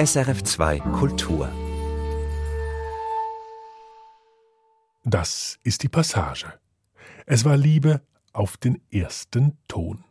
[0.00, 1.46] SRF2 Kultur
[5.04, 6.54] Das ist die Passage.
[7.26, 8.00] Es war Liebe
[8.32, 10.02] auf den ersten Ton.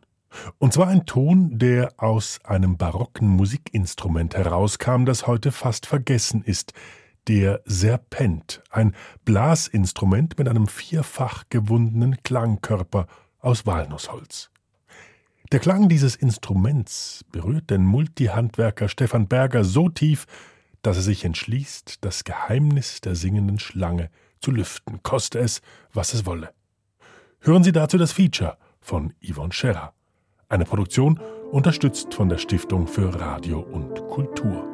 [0.58, 6.72] Und zwar ein Ton, der aus einem barocken Musikinstrument herauskam, das heute fast vergessen ist,
[7.26, 8.94] der Serpent, ein
[9.24, 13.08] Blasinstrument mit einem vierfach gewundenen Klangkörper
[13.40, 14.49] aus Walnussholz.
[15.52, 20.26] Der Klang dieses Instruments berührt den Multihandwerker Stefan Berger so tief,
[20.82, 24.10] dass er sich entschließt, das Geheimnis der singenden Schlange
[24.40, 25.60] zu lüften, koste es,
[25.92, 26.50] was es wolle.
[27.40, 29.92] Hören Sie dazu das Feature von Yvonne Scherer.
[30.48, 31.18] Eine Produktion
[31.50, 34.64] unterstützt von der Stiftung für Radio und Kultur.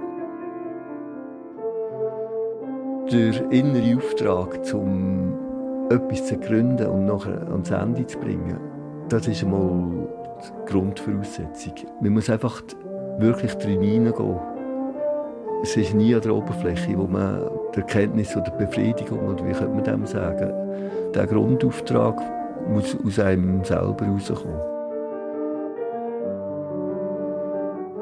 [3.11, 8.59] Der innere Auftrag, um etwas zu gründen und nachher ans Ende zu bringen,
[9.09, 11.75] das ist einmal die Grundvoraussetzung.
[12.01, 12.63] Man muss einfach
[13.19, 14.39] wirklich drin hineingehen.
[15.63, 19.53] Es ist nie an der Oberfläche, wo man die Erkenntnis oder die Befriedigung, oder wie
[19.53, 20.53] könnte man dem sagen,
[21.15, 22.21] der Grundauftrag
[22.69, 24.61] muss aus einem selber herauskommen.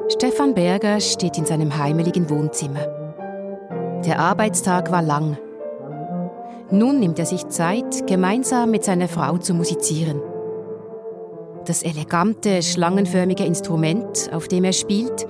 [0.09, 2.87] Stefan Berger steht in seinem heimeligen Wohnzimmer.
[4.05, 5.37] Der Arbeitstag war lang.
[6.69, 10.21] Nun nimmt er sich Zeit, gemeinsam mit seiner Frau zu musizieren.
[11.65, 15.25] Das elegante, schlangenförmige Instrument, auf dem er spielt,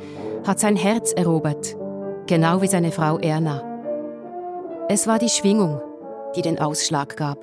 [0.45, 1.77] hat sein Herz erobert,
[2.27, 3.63] genau wie seine Frau Erna.
[4.89, 5.79] Es war die Schwingung,
[6.35, 7.37] die den Ausschlag gab.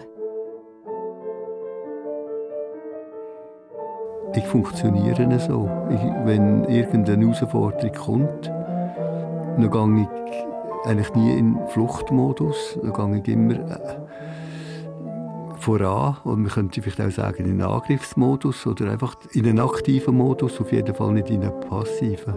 [4.34, 5.70] Ich funktioniere so.
[5.90, 12.78] Ich, wenn irgendeine Herausforderung kommt, dann gehe ich eigentlich nie in Fluchtmodus.
[12.82, 13.96] Dann gehe ich immer äh,
[15.62, 16.16] voran.
[16.24, 20.60] Und man könnte vielleicht auch sagen, in einen Angriffsmodus oder einfach in einen aktiven Modus,
[20.60, 22.34] auf jeden Fall nicht in einen passiven.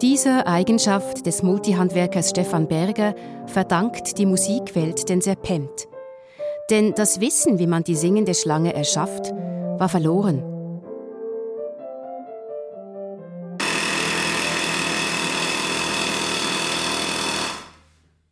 [0.00, 3.14] Dieser Eigenschaft des Multihandwerkers Stefan Berger
[3.46, 5.88] verdankt die Musikwelt den Serpent.
[6.70, 9.32] Denn das Wissen, wie man die singende Schlange erschafft,
[9.78, 10.42] war verloren.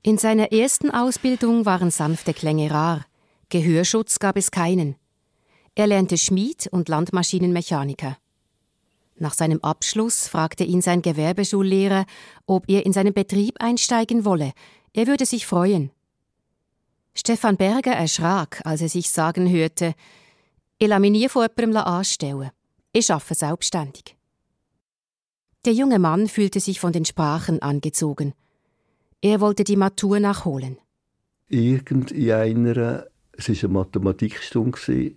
[0.02, 3.04] In seiner ersten Ausbildung waren sanfte Klänge rar.
[3.50, 4.96] Gehörschutz gab es keinen.
[5.74, 8.16] Er lernte Schmied und Landmaschinenmechaniker.
[9.16, 12.06] Nach seinem Abschluss fragte ihn sein Gewerbeschullehrer,
[12.46, 14.52] ob er in seinen Betrieb einsteigen wolle.
[14.94, 15.90] Er würde sich freuen.
[17.14, 19.94] Stefan Berger erschrak, als er sich sagen hörte,
[20.78, 22.50] ich lasse mich nie von jemandem anstellen.
[22.92, 24.16] Ich arbeite selbstständig.
[25.66, 28.32] Der junge Mann fühlte sich von den Sprachen angezogen.
[29.20, 30.78] Er wollte die Matur nachholen.
[31.48, 33.06] Irgend in einer,
[33.48, 35.12] es war eine Mathematikstunde,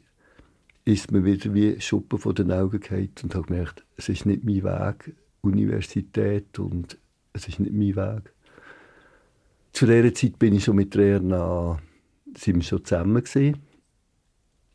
[0.86, 4.44] ist mir wieder wie Schuppen von den Augen gefallen und habe gemerkt, es ist nicht
[4.44, 6.98] mein Weg, Universität und
[7.34, 8.34] es ist nicht mein Weg.
[9.74, 11.82] Zu dieser Zeit bin ich schon mit Erna,
[12.38, 13.58] sind wir schon zusammen gewesen.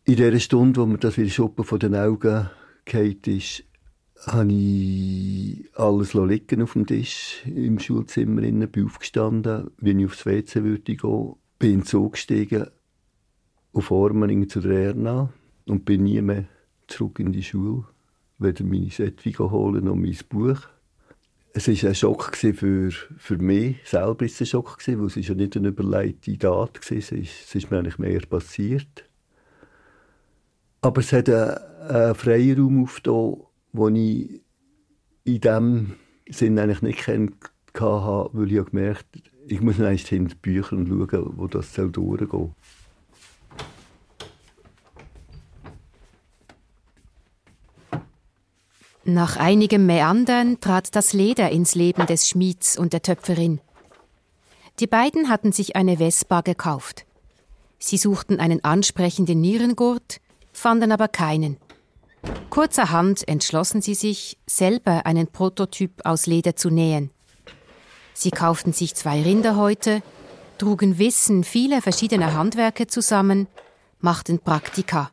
[0.05, 2.51] In dieser Stunde, wo mir das wie Schuppen von den Augen
[2.85, 3.65] gefallen ist,
[4.27, 8.41] habe ich alles liegen auf dem Tisch im Schulzimmer.
[8.41, 12.67] Bin aufgestanden, wenn ich aufs WC würde gehen, bin Zug gestiegen,
[13.79, 15.33] auf Ormering zu der Erna
[15.67, 16.47] und bin nie mehr
[16.89, 17.85] zurück in die Schule,
[18.39, 20.59] weder meine Sätze holen noch mein Buch.
[21.53, 25.57] Es war ein Schock für, für mich selber, ist ein Schock weil es ja nicht
[25.57, 29.05] eine überlegte Tat war, es ist, es ist mir eigentlich mehr passiert.
[30.81, 31.57] Aber es hat einen,
[31.89, 33.37] einen Freiraum aufgetan,
[33.73, 34.41] den ich
[35.25, 35.93] in diesem
[36.29, 37.35] Sinn eigentlich nicht kennt
[37.75, 42.29] hatte, weil ich gemerkt habe, ich muss eigentlich hinter die Bücher schauen, wo das durchgehen
[42.29, 42.51] soll.
[49.11, 53.59] Nach einigem Meandern trat das Leder ins Leben des Schmieds und der Töpferin.
[54.81, 57.07] Die beiden hatten sich eine Vespa gekauft.
[57.79, 60.21] Sie suchten einen ansprechenden Nierengurt,
[60.53, 61.57] fanden aber keinen.
[62.51, 67.09] Kurzerhand entschlossen sie sich, selber einen Prototyp aus Leder zu nähen.
[68.13, 70.03] Sie kauften sich zwei Rinderhäute,
[70.59, 73.47] trugen Wissen vieler verschiedener Handwerke zusammen,
[74.01, 75.11] machten Praktika.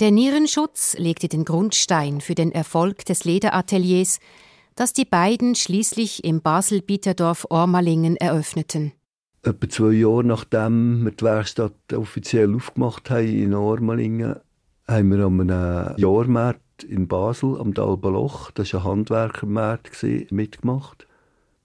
[0.00, 4.20] Der Nierenschutz legte den Grundstein für den Erfolg des Lederateliers,
[4.74, 8.92] das die beiden schließlich im Basel-Bieterdorf Ormalingen eröffneten.
[9.42, 14.36] Etwa zwei Jahre nachdem wir die Werkstatt offiziell aufgemacht haben in Ormalingen,
[14.88, 21.06] haben wir an einem Jahrmarkt in Basel am Dalbaloch, das war ein Handwerkermarkt, mitgemacht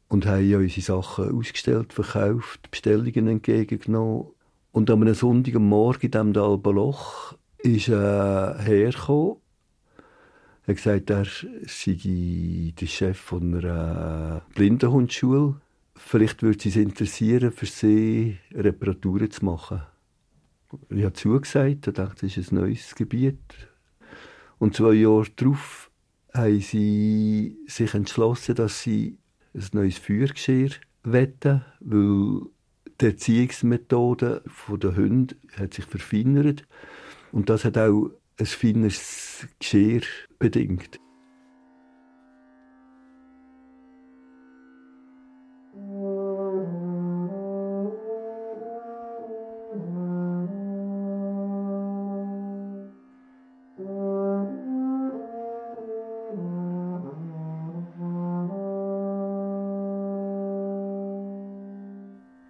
[0.09, 4.27] und haben unsere Sachen ausgestellt, verkauft, Bestellungen entgegengenommen.
[4.71, 7.35] Und an einem Sonntagmorgen in diesem Dalbaloch
[7.67, 9.37] ist ein Herr gekommen,
[10.65, 11.25] Er hat gesagt, er
[11.65, 15.59] sei der Chef von einer Blindenhundschule.
[15.95, 19.81] Vielleicht würde es interessieren, für sie Reparaturen zu machen.
[20.89, 23.39] Ich habe zugesagt und dachte, das ist ein neues Gebiet.
[24.59, 25.89] Und zwei Jahre darauf
[26.33, 29.17] haben sie sich entschlossen, dass sie
[29.53, 30.71] ein neues Feuergeschirr
[31.03, 32.41] wetten, weil
[32.99, 36.65] die Erziehungsmethode der Hunde hat sich verfeinert
[37.37, 40.01] und das hat auch ein feines Geschirr
[40.39, 40.99] bedingt.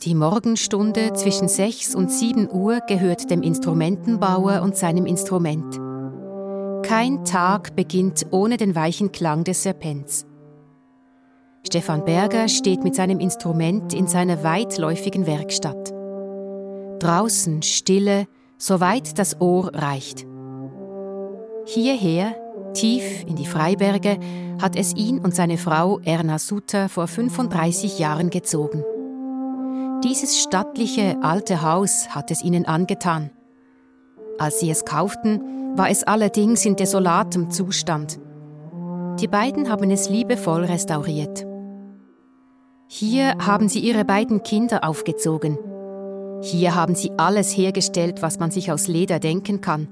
[0.07, 5.81] Die Morgenstunde zwischen 6 und 7 Uhr gehört dem Instrumentenbauer und seinem Instrument.
[6.87, 10.25] Kein Tag beginnt ohne den weichen Klang des Serpents.
[11.65, 15.93] Stefan Berger steht mit seinem Instrument in seiner weitläufigen Werkstatt.
[16.99, 18.27] Draußen Stille,
[18.57, 20.25] soweit das Ohr reicht.
[21.65, 22.33] Hierher,
[22.73, 24.19] tief in die Freiberge,
[24.61, 28.85] hat es ihn und seine Frau Erna Sutter vor 35 Jahren gezogen.
[30.09, 33.29] Dieses stattliche alte Haus hat es ihnen angetan.
[34.39, 38.17] Als sie es kauften, war es allerdings in desolatem Zustand.
[39.19, 41.45] Die beiden haben es liebevoll restauriert.
[42.87, 45.57] Hier haben sie ihre beiden Kinder aufgezogen.
[46.41, 49.89] Hier haben sie alles hergestellt, was man sich aus Leder denken kann.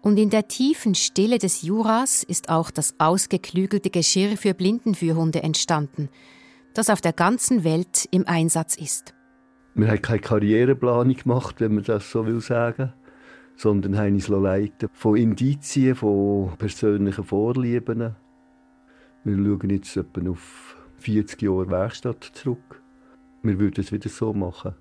[0.00, 6.08] Und in der tiefen Stille des Juras ist auch das ausgeklügelte Geschirr für Blindenführhunde entstanden–
[6.74, 9.14] das auf der ganzen Welt im Einsatz ist.
[9.74, 12.92] Wir haben keine Karriereplanung gemacht, wenn man das so will sagen,
[13.56, 18.16] sondern haben uns leiten von Indizien, von persönlichen Vorlieben.
[19.24, 22.82] Wir schauen jetzt etwa auf 40 Jahre Werkstatt zurück.
[23.42, 24.74] Wir würden es wieder so machen.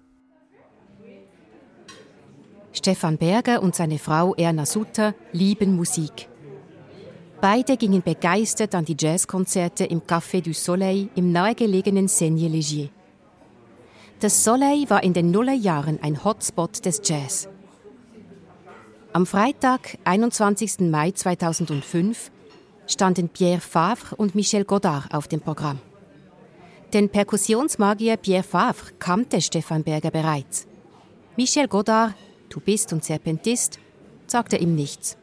[2.71, 6.28] Stefan Berger und seine Frau Erna Sutter lieben Musik.
[7.41, 12.89] Beide gingen begeistert an die Jazzkonzerte im Café du Soleil im nahegelegenen Seigne-Legier.
[14.19, 17.47] Das Soleil war in den Nullerjahren ein Hotspot des Jazz.
[19.13, 20.81] Am Freitag, 21.
[20.91, 22.29] Mai 2005,
[22.87, 25.79] standen Pierre Favre und Michel Godard auf dem Programm.
[26.93, 30.67] Den Perkussionsmagier Pierre Favre kannte Stefan Berger bereits.
[31.37, 32.15] Michel Godard,
[32.49, 33.79] Tubist und Serpentist,
[34.27, 35.15] sagte ihm nichts.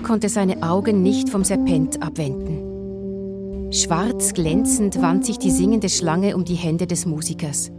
[0.00, 3.72] Berger konnte seine Augen nicht vom Serpent abwenden.
[3.72, 7.70] Schwarz glänzend wand sich die singende Schlange um die Hände des Musikers.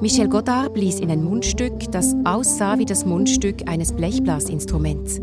[0.00, 5.20] Michel Godard blies in ein Mundstück, das aussah wie das Mundstück eines Blechblasinstruments.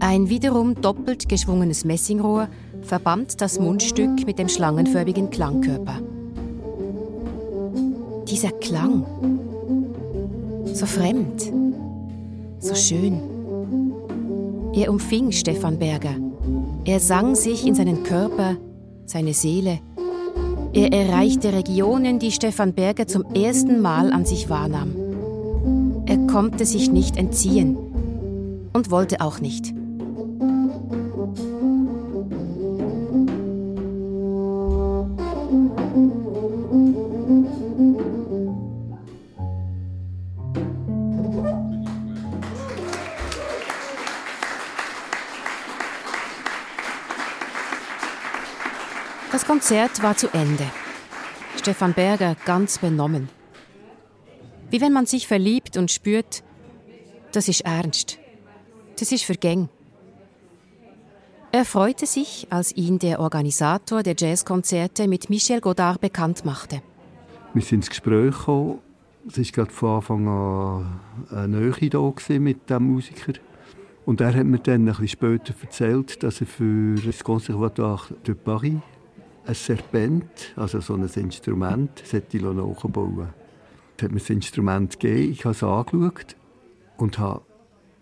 [0.00, 2.48] Ein wiederum doppelt geschwungenes Messingrohr
[2.82, 6.00] verband das Mundstück mit dem schlangenförmigen Klangkörper.
[8.26, 9.04] Dieser Klang,
[10.72, 11.52] so fremd,
[12.58, 13.37] so schön.
[14.78, 16.14] Er umfing Stefan Berger.
[16.84, 18.56] Er sang sich in seinen Körper,
[19.06, 19.80] seine Seele.
[20.72, 24.94] Er erreichte Regionen, die Stefan Berger zum ersten Mal an sich wahrnahm.
[26.06, 27.76] Er konnte sich nicht entziehen
[28.72, 29.74] und wollte auch nicht.
[49.68, 50.64] Konzert war zu Ende.
[51.58, 53.28] Stefan Berger ganz benommen.
[54.70, 56.42] Wie wenn man sich verliebt und spürt,
[57.32, 58.18] das ist ernst.
[58.98, 59.68] Das ist vergäng.
[61.52, 66.80] Er freute sich, als ihn der Organisator der Jazzkonzerte mit Michel Godard bekannt machte.
[67.52, 68.78] Wir sind ins Gespräch gekommen.
[69.28, 73.34] Es war gerade von Anfang an eine Nähe da mit dem Musiker.
[74.06, 78.34] Und er hat mir dann ein bisschen später erzählt, dass er für das Conservatoire de
[78.34, 78.78] Paris
[79.48, 83.30] ein Serpent, also so ein Instrument, sollte nachbauen.
[83.96, 86.36] Es hat mir das Instrument gegeben, ich habe es angeschaut
[86.98, 87.42] und habe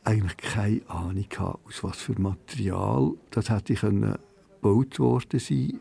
[0.03, 5.81] eigentlich keine Ahnung gehabt, aus was für Material das hätte ich gebaut worden sein.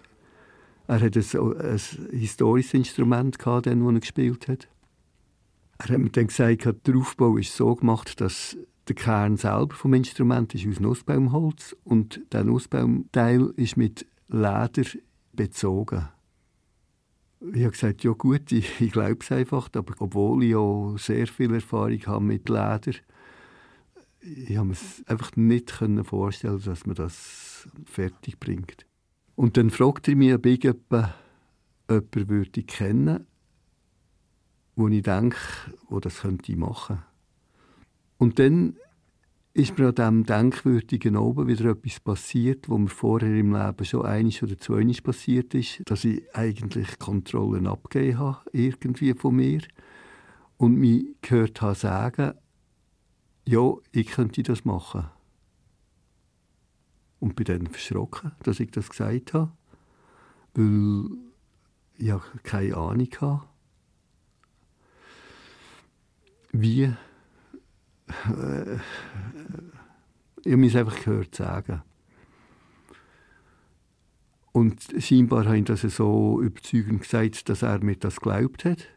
[0.87, 1.79] Er hatte ein, ein
[2.11, 4.67] historisches Instrument gehabt, das er gespielt hat.
[5.79, 8.55] Er hat mir dann gesagt, der Aufbau ist so gemacht, dass
[8.87, 14.85] Der Kern selber vom Instrument ist aus Nussbaumholz und der Nussbaumteil ist mit Leder
[15.35, 16.07] bezogen.
[17.53, 21.27] Ich habe gesagt, ja gut, ich, ich glaube es einfach, aber obwohl ich auch sehr
[21.27, 22.93] viel Erfahrung habe mit Leder,
[24.21, 24.75] ich habe mir
[25.05, 25.71] einfach nicht
[26.03, 28.85] vorstellen dass man das fertig bringt.
[29.35, 31.13] Und dann fragte er mich, ob ich jemanden,
[31.89, 33.27] jemanden würde kennen
[34.75, 35.37] wo ich denke,
[35.87, 37.03] wo das könnte machen.
[38.17, 38.75] Und dann
[39.55, 44.05] ist mir an diesem denkwürdigen oben wieder etwas passiert, wo mir vorher im Leben schon
[44.05, 49.61] einiges oder zweimal passiert ist, dass ich eigentlich Kontrollen abgegeben habe, irgendwie von mir.
[50.57, 52.33] Und mich gehört habe sagen,
[53.47, 55.05] ja, ich könnte das machen.
[57.19, 59.53] Und bin dann verschrocken, dass ich das gesagt habe,
[60.53, 61.11] weil
[61.97, 63.41] ich keine Ahnung hatte,
[66.51, 66.93] wie.
[70.43, 71.81] Ich habe es einfach gehört sagen.
[74.51, 78.87] Und scheinbar ich das so überzeugend gesagt, dass er mir das geglaubt hat.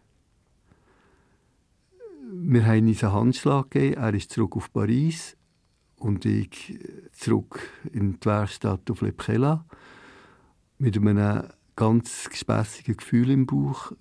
[2.31, 5.37] Wir haben uns einen Handschlag gegeben, er ist zurück auf Paris
[5.97, 6.79] und ich
[7.13, 7.61] zurück
[7.93, 9.13] in die Werkstatt auf Le
[10.79, 13.93] mit einem ganz gespässigen Gefühl im Bauch,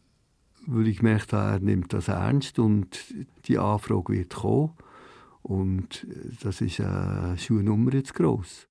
[0.68, 4.74] weil ich gemerkt habe, er nimmt das ernst und die Anfrage wird kommen.
[5.48, 6.06] Und
[6.44, 8.68] das ist eine Schuhnummer jetzt gross.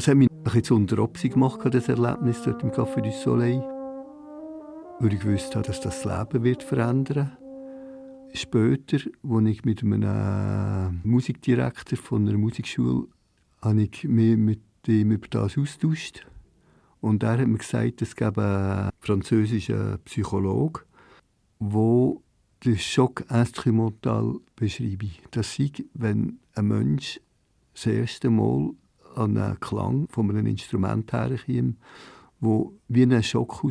[0.00, 3.60] Das hat mich ein bisschen Obsi gemacht, das Erlebnis dort im Café du Soleil.
[4.98, 7.36] Weil ich wusste habe, dass das, Leben wird verändern
[8.32, 13.08] Später, als ich mit einem Musikdirektor von einer Musikschule
[13.60, 16.26] habe ich mich mit ihm über das austauscht.
[17.02, 20.80] Und er hat mir gesagt, es gäbe einen französischen Psychologen,
[21.58, 22.14] der
[22.64, 25.10] den Schock instrumental beschreibe.
[25.30, 27.20] Das ist, wenn ein Mensch
[27.74, 28.70] das erste Mal
[29.14, 31.76] an einen Klang von einem Instrument herkommt,
[32.40, 33.62] wo wie einen Schock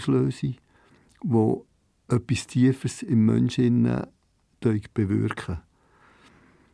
[1.22, 1.66] wo
[2.08, 4.04] etwas Tieferes im Menschen
[4.94, 5.60] bewirken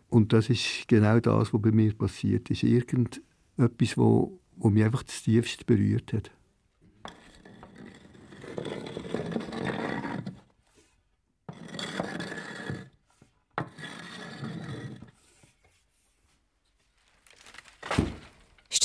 [0.09, 2.63] Und das ist genau das, was bei mir passiert ist.
[2.63, 6.31] Irgendetwas, wo mich einfach das tiefste berührt hat.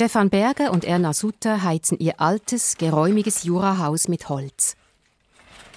[0.01, 4.75] Stefan Berger und Erna Sutter heizen ihr altes, geräumiges Jurahaus mit Holz.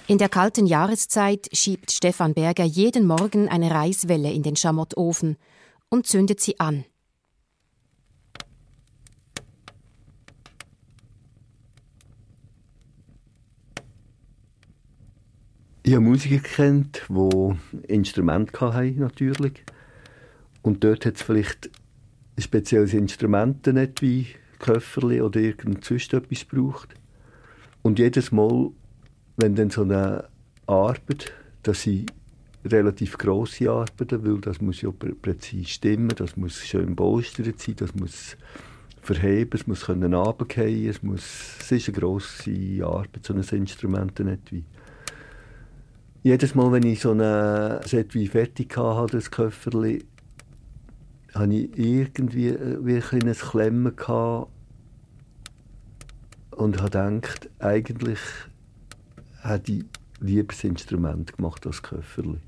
[0.07, 5.37] In der kalten Jahreszeit schiebt Stefan Berger jeden Morgen eine Reiswelle in den Schamottofen
[5.89, 6.85] und zündet sie an.
[15.83, 19.63] Ich habe Musiker kennt, die Instrumente hatten, natürlich.
[20.63, 21.69] Und dort hat es vielleicht
[22.37, 24.27] spezielles Instrument nicht wie
[24.59, 26.95] Köfferli oder irgend sonst etwas braucht.
[27.81, 28.71] Und jedes Mal,
[29.37, 30.27] wenn dann so eine
[30.65, 32.11] Arbeit, das sind
[32.65, 37.93] relativ grosse Arbeiten, weil das muss ja präzise stimmen, das muss schön bolstert sein, das
[37.93, 38.37] muss
[39.01, 44.51] verheben, es muss können es muss, es ist eine grosse Arbeit, so ein Instrument nicht
[44.51, 44.63] wie.
[46.23, 50.03] Jedes Mal, wenn ich so ein Set wie fertig hatte, das Köfferli,
[51.35, 54.49] hatte ich irgendwie äh, wie ein Klemmen gehabt
[56.51, 58.19] und habe gedacht, eigentlich
[59.41, 59.85] hätte ich
[60.21, 62.39] lieber das Instrument gemacht als Köfferli.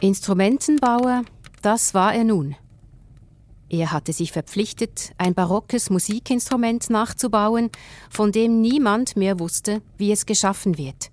[0.00, 1.26] Instrumenten bauen,
[1.62, 2.56] das war er nun.
[3.68, 7.70] Er hatte sich verpflichtet, ein barockes Musikinstrument nachzubauen,
[8.08, 11.10] von dem niemand mehr wusste, wie es geschaffen wird.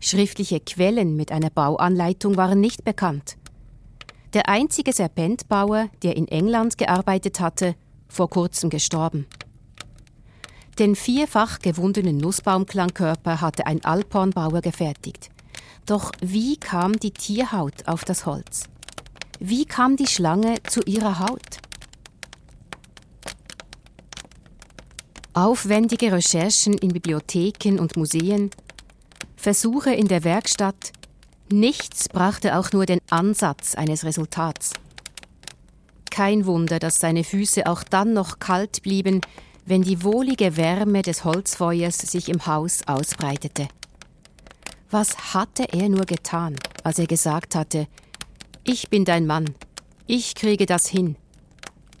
[0.00, 3.36] Schriftliche Quellen mit einer Bauanleitung waren nicht bekannt
[4.36, 7.74] der einzige Serpentbauer, der in England gearbeitet hatte,
[8.06, 9.26] vor kurzem gestorben.
[10.78, 15.30] Den vierfach gewundenen Nussbaumklangkörper hatte ein Alphornbauer gefertigt.
[15.86, 18.64] Doch wie kam die Tierhaut auf das Holz?
[19.40, 21.60] Wie kam die Schlange zu ihrer Haut?
[25.32, 28.50] Aufwendige Recherchen in Bibliotheken und Museen,
[29.34, 30.92] Versuche in der Werkstatt,
[31.50, 34.72] Nichts brachte auch nur den Ansatz eines Resultats.
[36.10, 39.20] Kein Wunder, dass seine Füße auch dann noch kalt blieben,
[39.64, 43.68] wenn die wohlige Wärme des Holzfeuers sich im Haus ausbreitete.
[44.90, 47.86] Was hatte er nur getan, als er gesagt hatte,
[48.64, 49.54] ich bin dein Mann,
[50.06, 51.16] ich kriege das hin.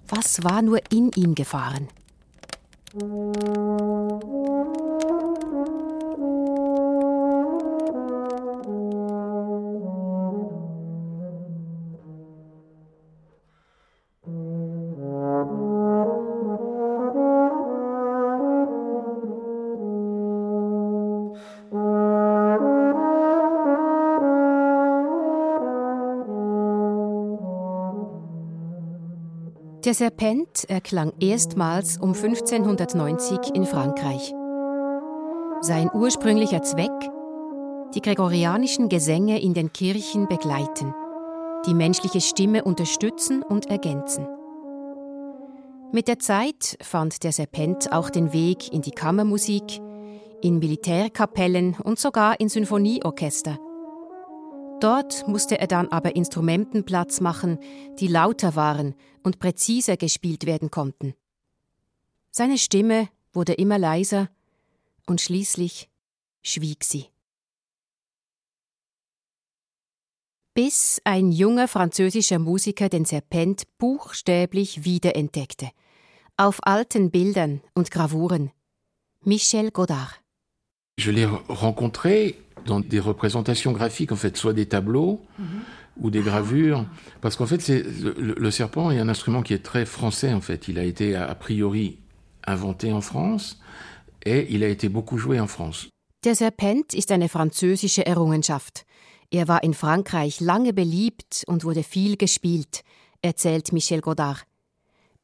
[0.08, 1.88] Was war nur in ihm gefahren?
[29.86, 34.34] Der Serpent erklang erstmals um 1590 in Frankreich.
[35.60, 36.90] Sein ursprünglicher Zweck?
[37.94, 40.92] Die gregorianischen Gesänge in den Kirchen begleiten,
[41.66, 44.26] die menschliche Stimme unterstützen und ergänzen.
[45.92, 49.80] Mit der Zeit fand der Serpent auch den Weg in die Kammermusik,
[50.42, 53.60] in Militärkapellen und sogar in Sinfonieorchester.
[54.80, 57.58] Dort musste er dann aber Instrumenten Platz machen,
[57.98, 61.14] die lauter waren und präziser gespielt werden konnten.
[62.30, 64.28] Seine Stimme wurde immer leiser
[65.06, 65.88] und schließlich
[66.42, 67.06] schwieg sie.
[70.52, 75.70] Bis ein junger französischer Musiker den Serpent buchstäblich wiederentdeckte.
[76.36, 78.52] Auf alten Bildern und Gravuren.
[79.22, 80.20] Michel Godard.
[80.98, 86.02] Je l'ai rencontré dans des représentations graphiques, en fait, soit des tableaux mm -hmm.
[86.02, 86.84] ou des gravures,
[87.20, 90.40] parce qu'en fait, c'est le, le, serpent est un instrument qui est très français, en
[90.40, 90.68] fait.
[90.68, 91.98] Il a été a priori
[92.46, 93.58] inventé en France
[94.24, 95.88] et il a été beaucoup joué en France.
[96.24, 98.84] Der Serpent ist eine französische Errungenschaft.
[99.30, 102.82] Er war in Frankreich lange beliebt und wurde viel gespielt,
[103.22, 104.44] erzählt Michel Godard.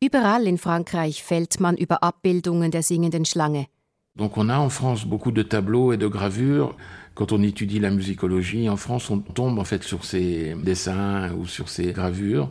[0.00, 3.66] Überall in Frankreich fällt man über Abbildungen der singenden Schlange.
[4.16, 6.76] Donc on a en France beaucoup de tableaux et de gravures
[7.14, 11.46] quand on étudie la musicologie, en France, on tombe en fait sur ces dessins ou
[11.46, 12.50] sur ces gravures.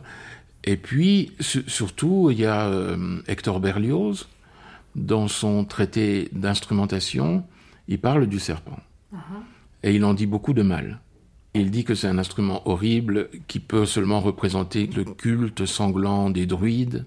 [0.64, 4.28] Et puis, surtout, il y a euh, Hector Berlioz,
[4.94, 7.44] dans son traité d'instrumentation,
[7.88, 8.78] il parle du serpent.
[9.12, 9.42] Uh -huh.
[9.82, 11.00] Et il en dit beaucoup de mal.
[11.54, 16.46] Il dit que c'est un instrument horrible qui peut seulement représenter le culte sanglant des
[16.46, 17.04] druides.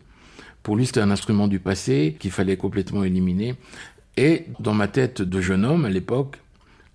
[0.61, 3.55] Pour lui, c'était un instrument du passé qu'il fallait complètement éliminer.
[4.17, 6.39] Et dans ma tête de jeune homme à l'époque,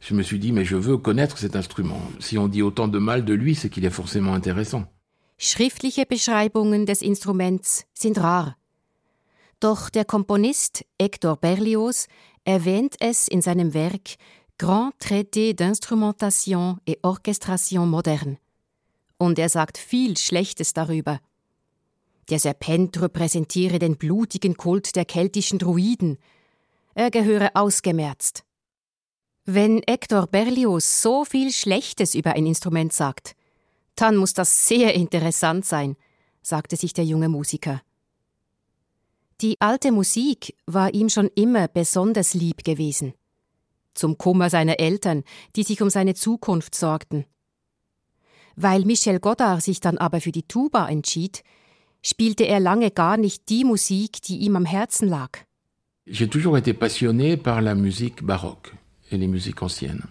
[0.00, 2.00] je me suis dit, mais je veux connaître cet instrument.
[2.18, 4.84] Si on dit autant de mal de lui, c'est qu'il est forcément intéressant.
[5.38, 8.56] Schriftliche Beschreibungen des Instruments sind rar.
[9.60, 12.06] Doch der Komponist Hector Berlioz
[12.44, 14.16] erwähnt es in seinem Werk
[14.58, 18.38] Grand Traité d'instrumentation et orchestration moderne.
[19.18, 21.20] Und er sagt viel Schlechtes darüber.
[22.30, 26.18] Der Serpent repräsentiere den blutigen Kult der keltischen Druiden.
[27.00, 28.44] Er gehöre ausgemerzt.
[29.46, 33.36] Wenn Hector Berlioz so viel Schlechtes über ein Instrument sagt,
[33.94, 35.96] dann muss das sehr interessant sein,
[36.42, 37.80] sagte sich der junge Musiker.
[39.40, 43.14] Die alte Musik war ihm schon immer besonders lieb gewesen.
[43.94, 45.24] Zum Kummer seiner Eltern,
[45.56, 47.24] die sich um seine Zukunft sorgten.
[48.56, 51.44] Weil Michel Godard sich dann aber für die Tuba entschied,
[52.02, 55.46] spielte er lange gar nicht die Musik, die ihm am Herzen lag.
[56.06, 58.72] J'ai toujours été passionné par la musique baroque
[59.10, 60.02] et les musiques anciennes.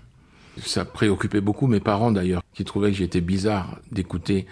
[0.61, 4.45] Ça préoccupait beaucoup mes parents d'ailleurs, qui trouvaient que j'étais bizarre d'écouter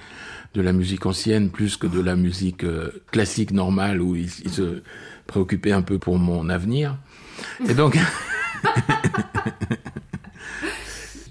[0.53, 4.81] de la musique ancienne plus que de la musique euh, classique normale où ils, se
[5.27, 6.97] préoccupaient un peu pour mon avenir.
[7.67, 7.97] Et donc,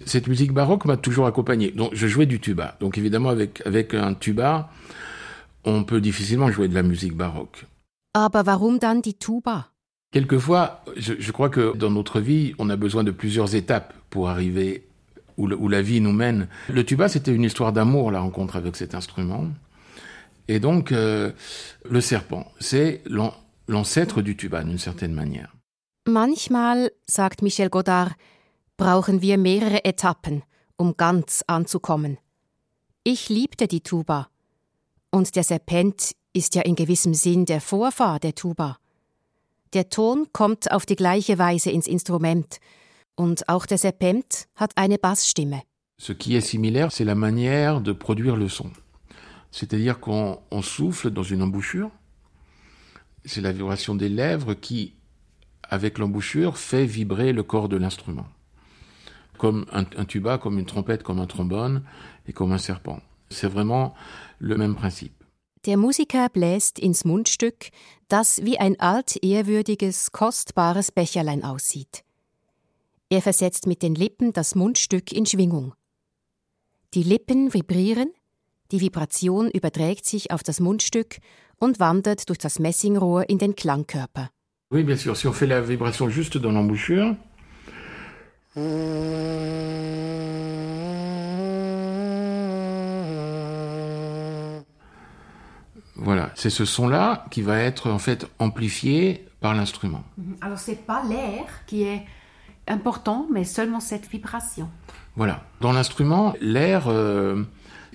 [0.04, 1.70] cette musique baroque m'a toujours accompagné.
[1.70, 2.76] Donc, je jouais du tuba.
[2.80, 4.70] Donc, évidemment, avec, avec un tuba,
[5.64, 7.66] on peut difficilement jouer de la musique baroque.
[8.14, 9.75] Aber warum dann die Tuba?
[10.16, 14.86] Quelquefois, je, crois que dans notre vie, on a besoin de plusieurs étapes pour arriver
[15.36, 16.48] où la vie nous mène.
[16.70, 19.44] Le tuba, c'était une histoire d'amour, la rencontre avec cet instrument.
[20.48, 21.32] Et donc, euh,
[21.90, 23.02] le serpent, c'est
[23.68, 25.54] l'ancêtre du tuba d'une certaine manière.
[26.08, 28.12] Manchmal, sagt Michel Godard,
[28.78, 30.44] brauchen wir mehrere Etappen,
[30.78, 32.16] um ganz anzukommen.
[33.04, 34.30] Ich liebte die Tuba.
[35.10, 38.78] Und der Serpent ist ja in gewissem Sinn der Vorfahr der Tuba.
[39.84, 41.34] Ton kommt auf die gleiche
[41.70, 42.58] Instrument.
[43.16, 45.62] Und auch der Serpent hat eine Bassstimme.
[45.98, 48.70] Ce qui est similaire, c'est la manière de produire le son.
[49.50, 51.90] C'est-à-dire qu'on on souffle dans une embouchure.
[53.24, 54.94] C'est la vibration des lèvres qui,
[55.62, 58.26] avec l'embouchure, fait vibrer le corps de l'instrument.
[59.38, 61.82] Comme un tuba, comme une trompette, comme un trombone
[62.26, 63.00] et comme un serpent.
[63.30, 63.94] C'est vraiment
[64.38, 65.24] le même principe.
[65.66, 67.70] Der Musiker bläst ins Mundstück,
[68.06, 72.04] das wie ein altehrwürdiges, kostbares Becherlein aussieht.
[73.10, 75.74] Er versetzt mit den Lippen das Mundstück in Schwingung.
[76.94, 78.12] Die Lippen vibrieren,
[78.70, 81.18] die Vibration überträgt sich auf das Mundstück
[81.58, 84.30] und wandert durch das Messingrohr in den Klangkörper.
[84.70, 87.16] Oui, bien sûr, si on fait la vibration juste dans l'embouchure.
[95.96, 100.04] Voilà, c'est ce son-là qui va être en fait amplifié par l'instrument.
[100.18, 100.36] Mhm.
[100.40, 102.04] Alors c'est pas l'air qui est
[102.68, 104.68] important, mais seulement cette vibration.
[105.16, 105.44] Voilà.
[105.60, 107.44] Dans l'instrument, l'air euh,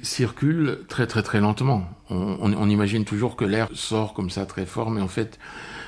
[0.02, 1.84] circule très très très lentement.
[2.10, 5.38] On, on- on imagine toujours que l'air sort comme ça très fort, mais en fait,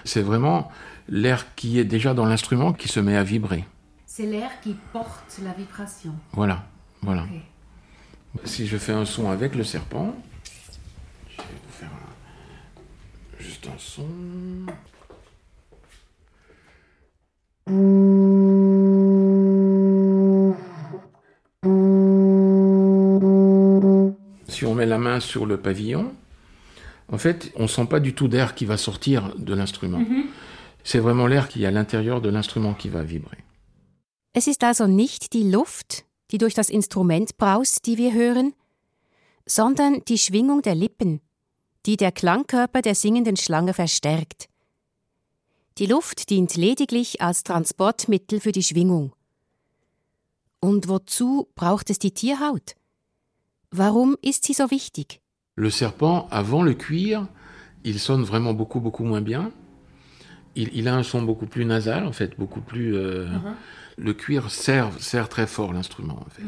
[0.05, 0.69] c'est vraiment
[1.09, 3.65] l'air qui est déjà dans l'instrument qui se met à vibrer.
[4.05, 6.13] C'est l'air qui porte la vibration.
[6.33, 6.63] Voilà,
[7.01, 7.25] voilà.
[8.45, 10.13] Si je fais un son avec le serpent,
[11.29, 14.07] je vais vous faire un- juste un son.
[24.47, 26.13] Si on met la main sur le pavillon,
[27.11, 30.01] en fait, on sent pas du tout d'air qui va sortir de l'instrument.
[30.83, 33.37] C'est vraiment l'air qui est à l'intérieur de l'instrument qui va vibrer.
[34.35, 38.53] Es ist also nicht die Luft, die durch das Instrument braust, die wir hören,
[39.45, 41.21] sondern die Schwingung der Lippen,
[41.85, 44.47] die der Klangkörper der singenden Schlange verstärkt.
[45.77, 49.13] Die Luft dient lediglich als Transportmittel für die Schwingung.
[50.59, 52.75] Und wozu braucht es die Tierhaut?
[53.71, 55.19] Warum ist sie so wichtig?
[55.55, 57.27] Le serpent, avant le cuir,
[57.83, 59.51] il sonne vraiment beaucoup, beaucoup moins bien.
[60.55, 62.95] Il, il a un son beaucoup plus nasal, en fait, beaucoup plus.
[62.95, 63.27] euh,
[63.97, 66.43] Le cuir sert, sert très fort l'instrument, en fait.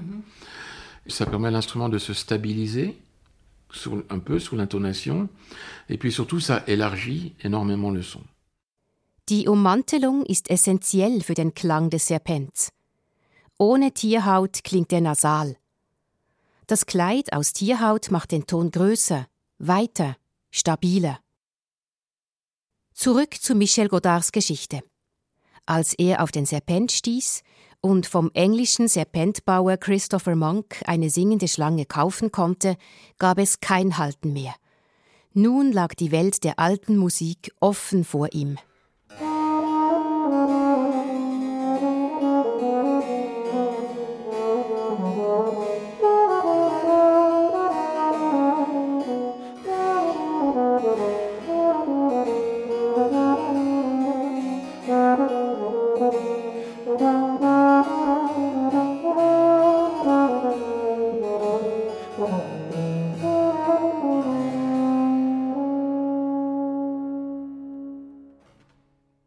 [1.07, 2.97] Ça permet à l'instrument de se stabiliser
[3.69, 5.29] sur- un peu sous l'intonation.
[5.89, 8.21] Et puis surtout, ça élargit énormément le son.
[9.29, 12.69] Die Ummantelung ist essentiell für den Klang des Serpents.
[13.57, 15.57] Ohne Tierhaut klingt er nasal.
[16.67, 19.27] Das Kleid aus Tierhaut macht den Ton größer,
[19.59, 20.15] weiter,
[20.51, 21.19] stabiler.
[22.93, 24.81] Zurück zu Michel Godards Geschichte.
[25.65, 27.41] Als er auf den Serpent stieß
[27.85, 32.77] und vom englischen Serpentbauer Christopher Monk eine singende Schlange kaufen konnte,
[33.19, 34.55] gab es kein Halten mehr.
[35.33, 38.57] Nun lag die Welt der alten Musik offen vor ihm.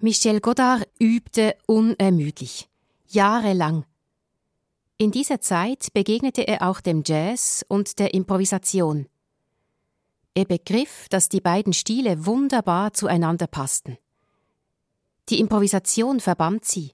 [0.08, 2.70] Michel Godard übte unermüdlich,
[3.08, 3.84] jahrelang.
[4.96, 9.06] In dieser Zeit begegnete er auch dem Jazz und der Improvisation.
[10.32, 13.98] Er begriff, dass die beiden Stile wunderbar zueinander passten.
[15.28, 16.92] Die Improvisation verband sie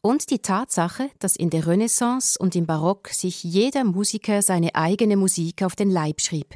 [0.00, 5.16] und die Tatsache, dass in der Renaissance und im Barock sich jeder Musiker seine eigene
[5.16, 6.54] Musik auf den Leib schrieb,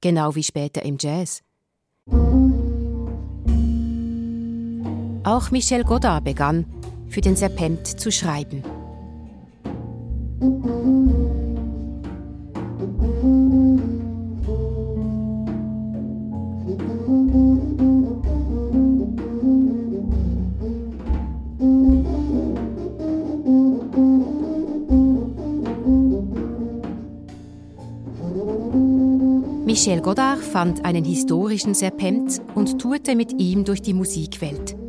[0.00, 1.44] genau wie später im Jazz.
[5.26, 6.66] Auch Michel Godard begann,
[7.08, 8.62] für den Serpent zu schreiben.
[29.64, 34.85] Michel Godard fand einen historischen Serpent und tourte mit ihm durch die Musikwelt.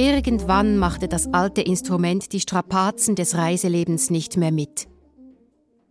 [0.00, 4.88] Irgendwann machte das alte Instrument die Strapazen des Reiselebens nicht mehr mit.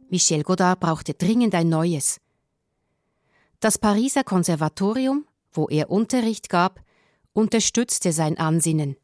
[0.09, 2.19] Michel Godard brauchte dringend ein neues.
[3.59, 6.81] Das Pariser Konservatorium, wo er Unterricht gab,
[7.33, 8.95] unterstützte sein Ansinnen.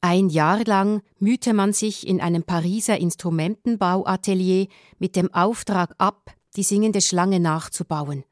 [0.00, 4.68] Ein Jahr lang mühte man sich in einem Pariser Instrumentenbauatelier
[4.98, 8.24] mit dem Auftrag ab, die singende Schlange nachzubauen.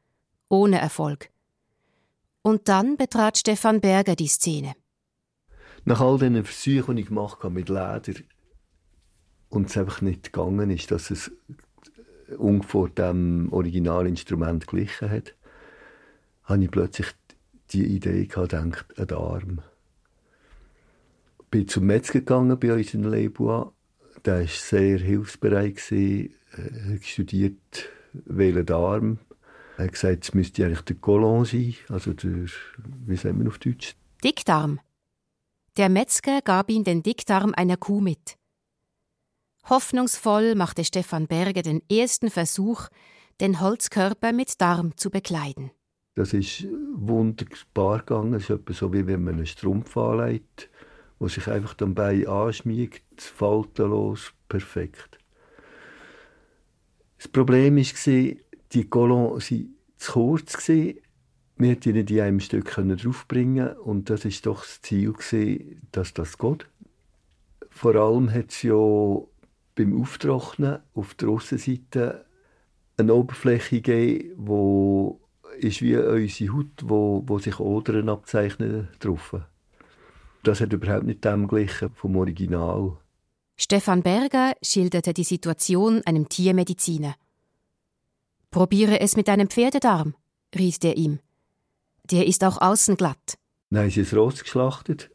[0.49, 1.29] Ohne Erfolg.
[2.41, 4.73] Und dann betrat Stefan Berger die Szene.
[5.85, 8.19] Nach all diesen Versuchen, die ich gemacht habe mit Leder
[9.49, 11.31] und es einfach nicht gegangen ist, dass es
[12.37, 15.35] ungefähr dem Originalinstrument glichen hat,
[16.45, 17.07] habe ich plötzlich
[17.71, 19.61] die Idee gehabt, gedacht, ein Arm.
[21.51, 23.71] Bin zum Metzger gegangen bei uns in Le Bois.
[24.25, 29.19] Der war sehr hilfsbereit, gewesen, äh, hat studiert, welchen Arm.
[29.77, 32.45] Er hat gesagt, es müsste eigentlich der Colon sein, also der,
[33.05, 33.95] wie sagt man auf Deutsch?
[34.23, 34.79] Dickdarm.
[35.75, 38.37] Der Metzger gab ihm den Dickdarm einer Kuh mit.
[39.67, 42.89] Hoffnungsvoll machte Stefan Berger den ersten Versuch,
[43.41, 45.71] den Holzkörper mit Darm zu bekleiden.
[46.13, 48.35] Das ist wunderbar gegangen.
[48.35, 50.69] Es ist etwa so, wie wenn man einen Strumpf anlegt,
[51.17, 55.17] wo sich einfach dann bei anschmiegt, faltenlos, perfekt.
[57.17, 58.35] Das Problem war,
[58.73, 60.69] die Colon waren zu kurz.
[61.55, 65.13] Wir konnten die einem Stück draufbringen und das war doch das Ziel,
[65.91, 66.67] dass das geht.
[67.69, 68.75] Vor allem hat es ja
[69.75, 72.25] beim Auftrocknen auf der Aussenseite
[72.97, 75.19] eine Oberfläche gegeben, wo
[75.59, 79.35] ist wie unsere Haut, wo, wo sich Odern abzeichnen drauf.
[80.43, 82.97] Das hat überhaupt nicht dem gleichen vom Original.
[83.55, 87.15] Stefan Berger schilderte die Situation einem Tiermediziner.
[88.51, 90.15] Probiere es mit einem Pferdedarm,
[90.55, 91.19] riet er ihm.
[92.11, 93.37] Der ist auch außen glatt.
[93.69, 95.09] Dann sie es rausgeschlachtet,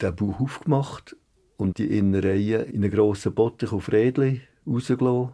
[0.00, 1.16] den Bauch aufgemacht
[1.56, 5.32] und die Innereien in einen grossen Bottich auf Rädchen rausgelassen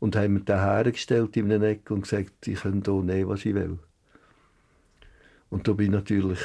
[0.00, 3.44] und haben mir den hergestellt in einer Ecke und gesagt, ich kann hier nehmen, was
[3.44, 3.78] ich will.
[5.50, 6.40] Und da bin ich natürlich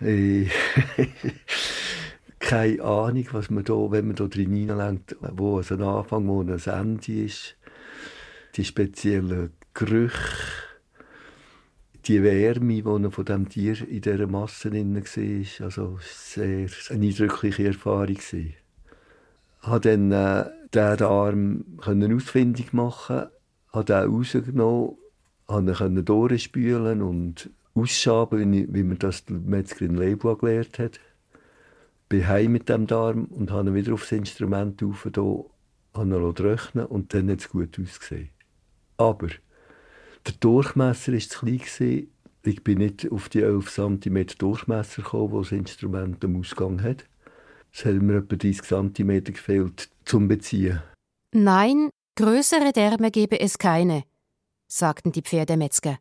[0.00, 0.46] äh,
[2.38, 6.42] keine Ahnung, was man da, wenn man da drin hineinlenkt, wo es ein Anfang, wo
[6.42, 7.56] ein Ende ist,
[8.54, 10.18] die speziellen Gerüche,
[12.06, 17.66] die Wärme, die von diesem Tier in dieser Masse drin war, also sehr eine eindrückliche
[17.66, 18.16] Erfahrung.
[18.32, 18.54] Ich
[19.60, 23.26] habe dann äh, diesen Arm ausfindig machen,
[23.72, 24.96] habe den rausgenommen,
[25.46, 31.00] konnte ihn durchspülen und ausschaben, wie, wie mir das Metzger in Leibua gelehrt hat.
[32.08, 35.06] Bin heim mit dem Darm und habe ihn wieder aufs Instrument rauf,
[35.94, 38.30] habe ihn trocknen und dann hat es gut ausgesehen.
[38.96, 39.28] Aber
[40.26, 42.08] der Durchmesser war zu klein.
[42.42, 47.04] Ich bin nicht auf die 11 cm Durchmesser gekommen, wo das Instrument am Ausgang hat.
[47.72, 50.80] Es hat mir etwa 30 cm gefehlt zum Beziehen.
[51.32, 54.04] Nein, größere Därme gebe es keine,
[54.68, 55.98] sagten die Pferdemetzger.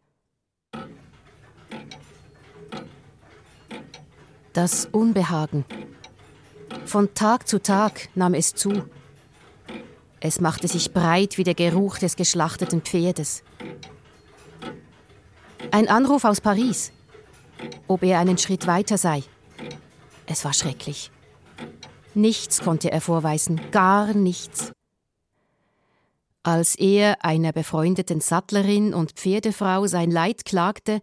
[4.54, 5.66] Das Unbehagen.
[6.86, 8.84] Von Tag zu Tag nahm es zu.
[10.22, 13.44] Es machte sich breit wie der Geruch des geschlachteten Pferdes.
[15.72, 16.92] Ein Anruf aus Paris,
[17.88, 19.24] ob er einen Schritt weiter sei.
[20.26, 21.12] Es war schrecklich.
[22.14, 24.72] Nichts konnte er vorweisen, gar nichts.
[26.44, 31.02] Als er einer befreundeten Sattlerin und Pferdefrau sein Leid klagte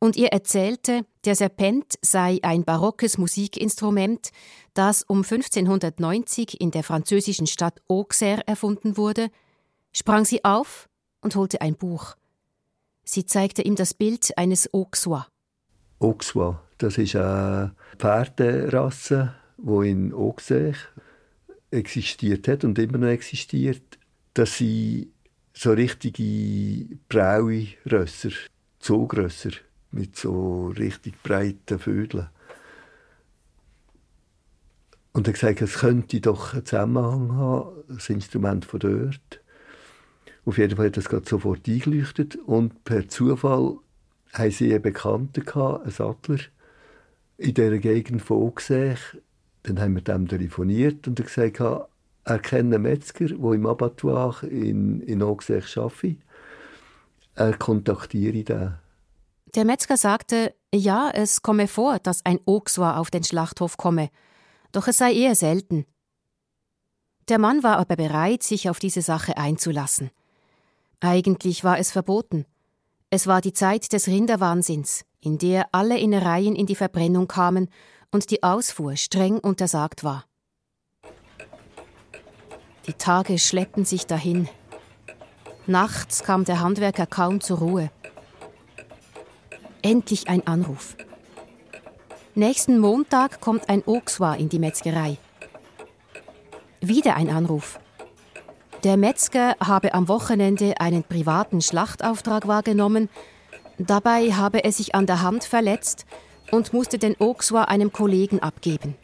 [0.00, 4.30] und ihr erzählte, der Serpent sei ein barockes Musikinstrument,
[4.74, 9.30] das um 1590 in der französischen Stadt Auxerre erfunden wurde,
[9.92, 10.88] sprang sie auf
[11.20, 12.16] und holte ein Buch.
[13.12, 15.26] Sie zeigte ihm das Bild eines Auxois.
[15.98, 20.76] Auxois, das ist eine Pferderasse, die in Auxerre
[21.72, 23.98] existiert hat und immer noch existiert
[24.34, 25.12] dass sie
[25.52, 28.30] so richtige braue Rösser,
[28.78, 29.50] Zugrösser,
[29.90, 32.28] mit so richtig breiten Vögeln.
[35.12, 39.40] Und er gesagt, es könnte doch einen Zusammenhang haben, das Instrument von dort.
[40.44, 43.78] Auf jeden Fall hat das gerade sofort eingeleuchtet und per Zufall
[44.32, 46.38] haben sie einen Bekannten gehabt, einen Sattler,
[47.36, 48.98] in dieser Gegend von Auxerre.
[49.62, 51.60] Dann haben wir dem telefoniert und er gesagt,
[52.24, 56.18] er kennt einen Metzger, der im Abattoir in, in Auxerre arbeitet.
[57.34, 58.74] Er kontaktiere den.
[59.54, 64.10] Der Metzger sagte, ja, es komme vor, dass ein Auxois auf den Schlachthof komme,
[64.72, 65.86] doch es sei eher selten.
[67.28, 70.10] Der Mann war aber bereit, sich auf diese Sache einzulassen.
[71.00, 72.44] Eigentlich war es verboten.
[73.08, 77.70] Es war die Zeit des Rinderwahnsinns, in der alle Innereien in die Verbrennung kamen
[78.12, 80.26] und die Ausfuhr streng untersagt war.
[82.86, 84.48] Die Tage schleppten sich dahin.
[85.66, 87.90] Nachts kam der Handwerker kaum zur Ruhe.
[89.82, 90.96] Endlich ein Anruf.
[92.34, 95.16] Nächsten Montag kommt ein Auxois in die Metzgerei.
[96.80, 97.78] Wieder ein Anruf.
[98.84, 103.10] Der Metzger habe am Wochenende einen privaten Schlachtauftrag wahrgenommen.
[103.78, 106.06] Dabei habe er sich an der Hand verletzt
[106.50, 108.94] und musste den Auxois einem Kollegen abgeben.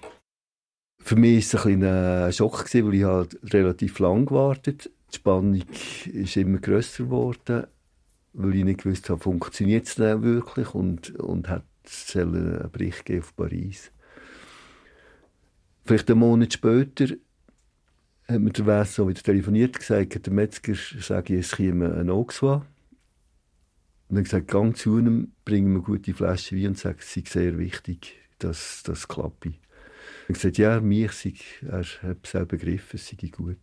[0.99, 5.63] Für mich war es ein, ein Schock, weil ich halt relativ lang gewartet Die Spannung
[6.07, 7.67] ist immer grösser geworden,
[8.33, 13.11] weil ich nicht gewusst habe, funktioniert es denn wirklich und, und hat es einen Bericht
[13.11, 13.93] auf Paris.
[15.85, 17.15] Vielleicht einen Monat später
[18.29, 22.67] hat mir der Wess so wieder telefoniert gesagt, der Metzger sage, es käme ein Auxwa.
[24.09, 27.25] Und dann gesagt, gang zu ihm, bring mir gute Flasche Wein und sag, es sei
[27.27, 29.47] sehr wichtig, dass das klappt.
[29.47, 29.53] Er
[30.29, 33.59] hat gesagt, ja, mich sei, er hat es auch begriffen, es sei gut.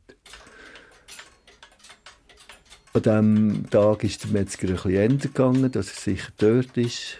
[2.93, 7.17] An diesem Tag ist der Metzger ein bisschen älter gegangen, dass er sicher dort ist.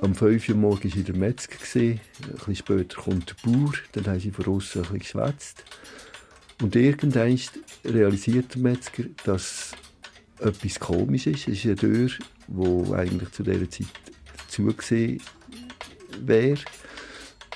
[0.00, 1.56] Am 5 Uhr morgens war der Metzger.
[1.74, 2.00] Ein
[2.34, 3.74] bisschen später kommt der Bauer.
[3.92, 5.64] Dann haben sie von außen ein bisschen geschwätzt.
[6.60, 7.38] Und irgendwann
[7.84, 9.72] realisiert der Metzger, dass
[10.38, 11.48] etwas komisch ist.
[11.48, 12.10] Es ist eine Tür,
[12.48, 13.86] die eigentlich zu dieser Zeit
[14.48, 15.22] zugesehen
[16.20, 16.60] wäre.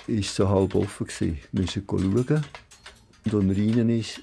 [0.07, 1.07] Ist so halb offen.
[1.21, 2.15] Wir mussten schauen.
[2.15, 4.21] Und als er rein ist,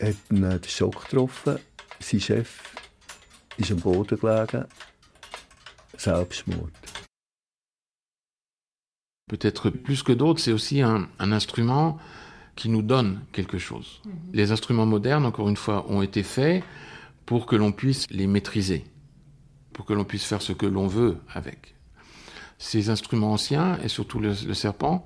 [0.00, 1.58] hat ihn der Schock getroffen.
[2.00, 2.60] Sein Chef
[3.56, 4.66] ist am Boden gelegen.
[5.96, 6.72] Selbstmord.
[9.28, 11.98] Peut-être plus que d'autres, c'est aussi un, un, instrument
[12.58, 13.88] qui nous donne quelque chose.
[14.04, 14.10] -hmm.
[14.38, 16.58] Les instruments modernes, encore une fois, ont été faits
[17.28, 18.82] pour que l'on puisse les maîtriser,
[19.74, 21.60] pour que l'on puisse faire ce que l'on veut avec.
[22.58, 24.96] Ces instruments anciens, et surtout le, le serpent,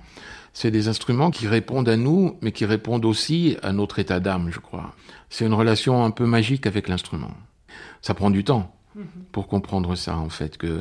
[0.59, 4.47] c'est des instruments qui répondent à nous, mais qui répondent aussi à notre état d'âme,
[4.55, 4.87] je crois.
[5.29, 7.33] C'est une relation un peu magique avec l'instrument.
[8.01, 8.65] Ça prend du temps
[9.31, 10.73] pour comprendre ça, en fait, que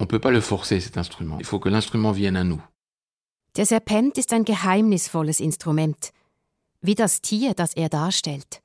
[0.00, 1.38] on peut pas le forcer, cet Instrument.
[1.38, 2.62] Il faut que l'instrument vienne à nous.
[3.56, 6.12] Der Serpent ist ein geheimnisvolles Instrument,
[6.80, 8.62] wie das Tier, das er darstellt.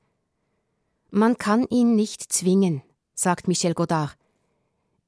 [1.10, 2.82] Man kann ihn nicht zwingen,
[3.14, 4.16] sagt Michel Godard.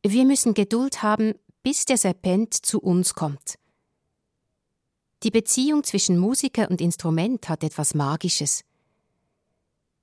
[0.05, 3.59] Wir müssen Geduld haben, bis der Serpent zu uns kommt.
[5.25, 8.64] Die Beziehung zwischen Musiker und Instrument hat etwas Magisches.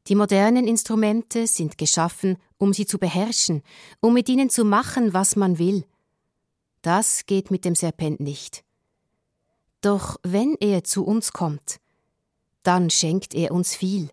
[0.08, 3.64] Die modernen Instrumente sind geschaffen, um sie zu beherrschen,
[4.02, 5.86] um mit ihnen zu machen, was man will.
[6.82, 8.64] Das geht mit dem Serpent nicht.
[9.82, 11.80] Doch wenn er zu uns kommt,
[12.64, 14.10] dann schenkt er uns viel.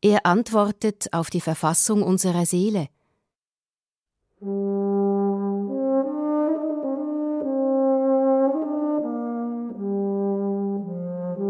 [0.00, 2.88] Er antwortet auf die Verfassung unserer Seele.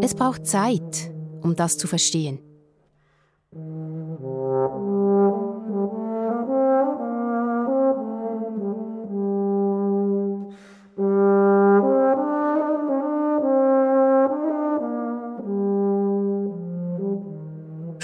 [0.01, 2.39] Es braucht Zeit, um das zu verstehen.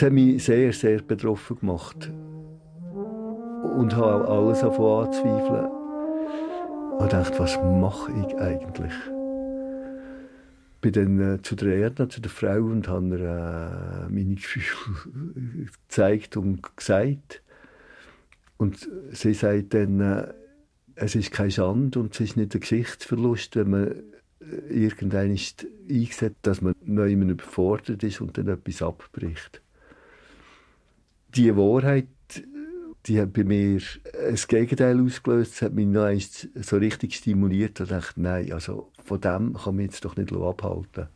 [0.01, 2.11] Das hat mich sehr, sehr betroffen gemacht.
[3.77, 5.67] Und habe auch alles davon anzweifeln.
[6.97, 8.93] Und dachte, was mache ich eigentlich?
[10.81, 14.65] bin dann äh, zu der Erna, zu der Frau und habe ihr äh, meine Gefühle
[15.87, 17.43] gezeigt und gesagt.
[18.57, 20.33] Und sie sagt dann, äh,
[20.95, 23.87] es ist keine Schande und es ist nicht ein Geschichtsverlust, wenn man
[24.39, 25.37] äh, irgendwann
[25.87, 29.61] eingesetzt, dass man neu überfordert ist und dann etwas abbricht.
[31.35, 32.07] Die Wahrheit,
[33.05, 33.81] die hat bei mir
[34.29, 35.53] das Gegenteil ausgelöst.
[35.53, 36.09] Das hat mich noch
[36.55, 37.79] so richtig stimuliert.
[37.79, 41.07] Und dachte, nein, also von dem kann man jetzt doch nicht abhalten.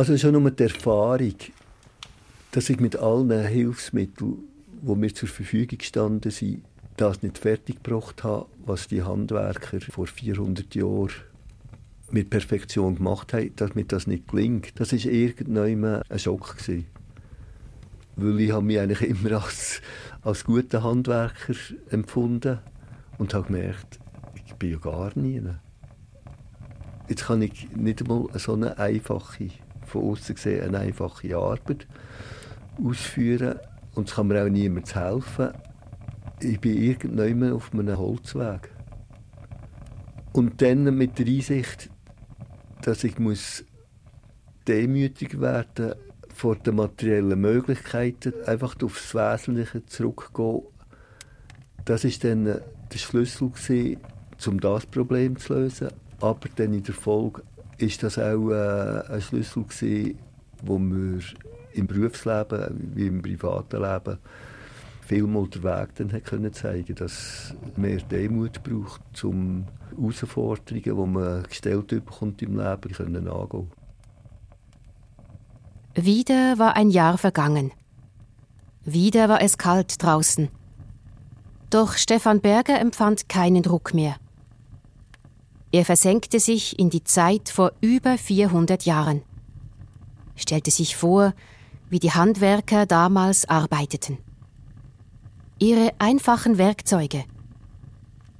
[0.00, 1.34] Also schon nur die Erfahrung,
[2.52, 4.38] dass ich mit allen Hilfsmitteln,
[4.80, 6.64] die mir zur Verfügung gestanden sind,
[6.96, 11.10] das nicht fertiggebracht habe, was die Handwerker vor 400 Jahren
[12.10, 14.80] mit Perfektion gemacht haben, dass mir das nicht gelingt.
[14.80, 16.56] Das war irgendwann ein Schock.
[16.56, 16.86] Gewesen.
[18.16, 19.82] Weil ich habe mich eigentlich immer als,
[20.22, 21.54] als guter Handwerker
[21.90, 22.58] empfunden
[23.18, 24.00] und habe gemerkt,
[24.46, 25.42] ich bin ja gar nie.
[27.06, 29.50] Jetzt kann ich nicht einmal so eine einfache
[29.90, 31.86] von außen gesehen eine einfache Arbeit
[32.82, 33.58] ausführen
[33.94, 35.50] und es kann mir auch niemand helfen.
[36.40, 38.70] Ich bin irgendwann auf einem Holzweg.
[40.32, 41.90] Und dann mit der Einsicht,
[42.82, 43.64] dass ich muss
[44.66, 45.94] demütig werden
[46.32, 50.62] vor den materiellen Möglichkeiten, einfach aufs Wesentliche zurückgehen.
[51.84, 54.00] Das ist dann der Schlüssel gewesen,
[54.46, 55.88] um das Problem zu lösen.
[56.20, 57.42] Aber dann in der Folge
[57.82, 60.18] ist das auch äh, ein Schlüssel gewesen,
[60.62, 61.20] wo wir
[61.72, 64.18] im Berufsleben wie im privaten Leben
[65.02, 69.66] vielmal den Weg dann können zeigen dass mehr Demut braucht, um
[69.96, 73.70] Herausforderungen, die man gestellt bekommt im Leben, können angehen.
[75.94, 77.72] Wieder war ein Jahr vergangen.
[78.84, 80.48] Wieder war es kalt draußen.
[81.70, 84.16] Doch Stefan Berger empfand keinen Druck mehr.
[85.72, 89.22] Er versenkte sich in die Zeit vor über 400 Jahren,
[90.34, 91.32] stellte sich vor,
[91.88, 94.18] wie die Handwerker damals arbeiteten.
[95.58, 97.24] Ihre einfachen Werkzeuge,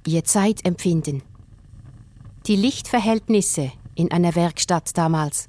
[0.07, 1.23] ihr Zeitempfinden,
[2.47, 5.47] die Lichtverhältnisse in einer Werkstatt damals,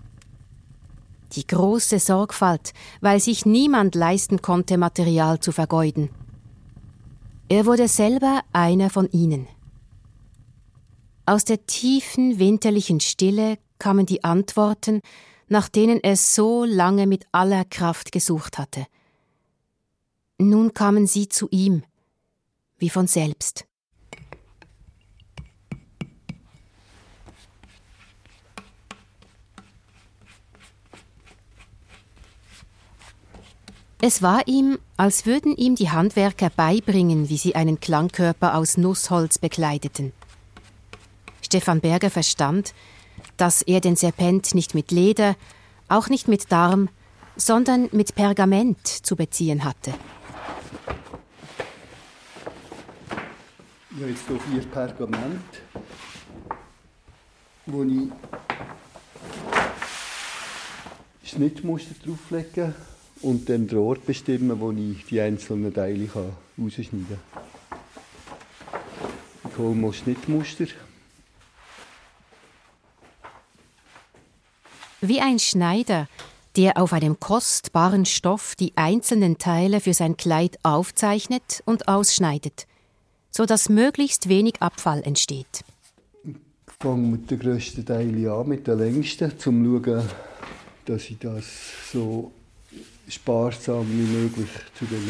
[1.32, 6.10] die große Sorgfalt, weil sich niemand leisten konnte, Material zu vergeuden.
[7.48, 9.48] Er wurde selber einer von ihnen.
[11.32, 15.00] Aus der tiefen winterlichen Stille kamen die Antworten,
[15.48, 18.86] nach denen er so lange mit aller Kraft gesucht hatte.
[20.36, 21.84] Nun kamen sie zu ihm,
[22.76, 23.64] wie von selbst.
[34.02, 39.38] Es war ihm, als würden ihm die Handwerker beibringen, wie sie einen Klangkörper aus Nussholz
[39.38, 40.12] bekleideten.
[41.52, 42.72] Stefan Berger verstand,
[43.36, 45.36] dass er den Serpent nicht mit Leder,
[45.86, 46.88] auch nicht mit Darm,
[47.36, 49.92] sondern mit Pergament zu beziehen hatte.
[53.90, 55.42] Ich habe jetzt hier vier Pergament,
[57.66, 58.08] wo ich
[61.22, 62.74] Schnittmuster drauflegen
[63.20, 66.08] und dann den Ort bestimmen, wo ich die einzelnen Teile
[66.58, 67.18] rausschneiden kann.
[69.50, 70.68] Ich hole mal Schnittmuster.
[75.04, 76.06] Wie ein Schneider,
[76.54, 82.68] der auf einem kostbaren Stoff die einzelnen Teile für sein Kleid aufzeichnet und ausschneidet,
[83.28, 85.64] so dass möglichst wenig Abfall entsteht.
[86.22, 86.36] Ich
[86.78, 90.08] fange mit den grössten Teilen an, mit den längsten, um zu schauen,
[90.84, 91.46] dass ich das
[91.92, 92.30] so
[93.08, 95.02] sparsam wie möglich zu den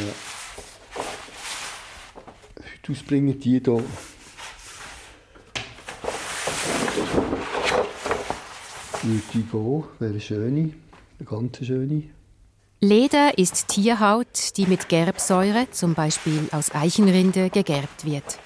[2.65, 3.39] Hüten ausbringen.
[3.39, 3.85] Die hier
[9.03, 10.73] würde wäre schöne,
[11.19, 12.05] eine ganz schöne.
[12.81, 18.39] Leder ist Tierhaut, die mit Gerbsäure, zum Beispiel aus Eichenrinde, gegerbt wird.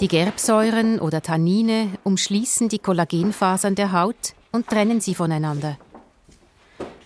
[0.00, 5.78] Die Gerbsäuren oder Tannine umschließen die Kollagenfasern der Haut und trennen sie voneinander.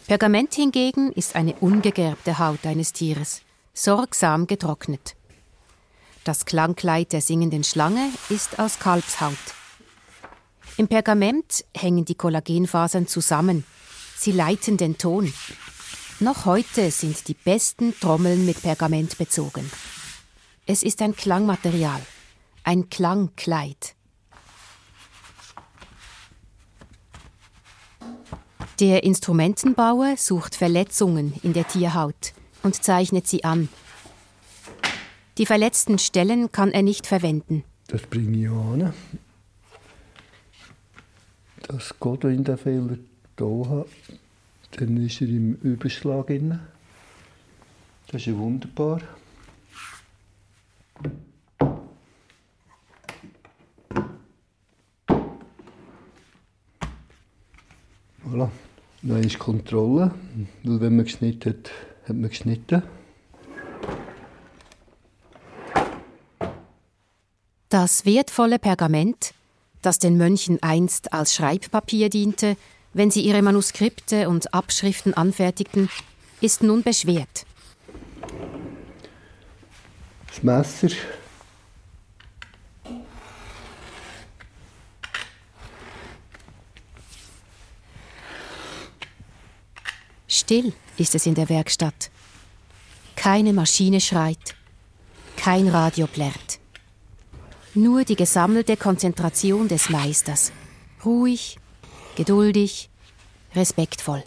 [0.06, 3.42] Pergament hingegen ist eine ungegerbte Haut eines Tieres,
[3.74, 5.14] sorgsam getrocknet.
[6.24, 9.55] Das Klangkleid der singenden Schlange ist aus Kalbshaut.
[10.78, 13.64] Im Pergament hängen die Kollagenfasern zusammen.
[14.16, 15.32] Sie leiten den Ton.
[16.20, 19.70] Noch heute sind die besten Trommeln mit Pergament bezogen.
[20.66, 22.00] Es ist ein Klangmaterial,
[22.62, 23.94] ein Klangkleid.
[28.80, 33.70] Der Instrumentenbauer sucht Verletzungen in der Tierhaut und zeichnet sie an.
[35.38, 37.64] Die verletzten Stellen kann er nicht verwenden.
[37.88, 38.92] Das bringe ich an.
[41.68, 42.96] Das Godwin den Fehler
[43.36, 43.86] hier hat,
[44.78, 46.28] dann ist er im Überschlag.
[46.28, 46.60] Drin.
[48.06, 49.00] Das ist ja wunderbar.
[58.24, 58.48] Voilà.
[59.02, 60.12] Dann ist Kontrolle,
[60.62, 61.70] weil wenn man geschnitten hat,
[62.08, 62.82] hat man geschnitten.
[67.68, 69.34] Das wertvolle Pergament,
[69.82, 72.56] das den Mönchen einst als Schreibpapier diente,
[72.92, 75.90] wenn sie ihre Manuskripte und Abschriften anfertigten,
[76.40, 77.44] ist nun beschwert.
[80.28, 80.88] Das Messer
[90.28, 92.10] Still ist es in der Werkstatt.
[93.16, 94.54] Keine Maschine schreit,
[95.36, 96.45] kein Radio plärrt.
[97.76, 100.50] Nur die gesammelte Konzentration des Meisters.
[101.04, 101.58] Ruhig,
[102.16, 102.88] geduldig,
[103.54, 104.24] respektvoll.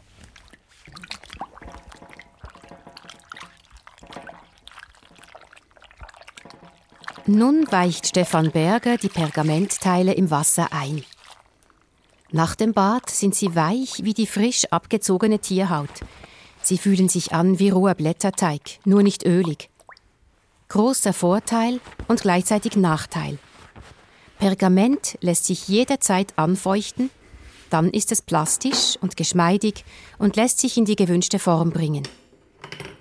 [7.25, 11.03] Nun weicht Stefan Berger die Pergamentteile im Wasser ein.
[12.31, 15.89] Nach dem Bad sind sie weich wie die frisch abgezogene Tierhaut.
[16.61, 19.71] Sie fühlen sich an wie roher Blätterteig, nur nicht ölig.
[20.69, 23.39] Großer Vorteil und gleichzeitig Nachteil.
[24.37, 27.09] Pergament lässt sich jederzeit anfeuchten,
[27.71, 29.83] dann ist es plastisch und geschmeidig
[30.19, 32.03] und lässt sich in die gewünschte Form bringen.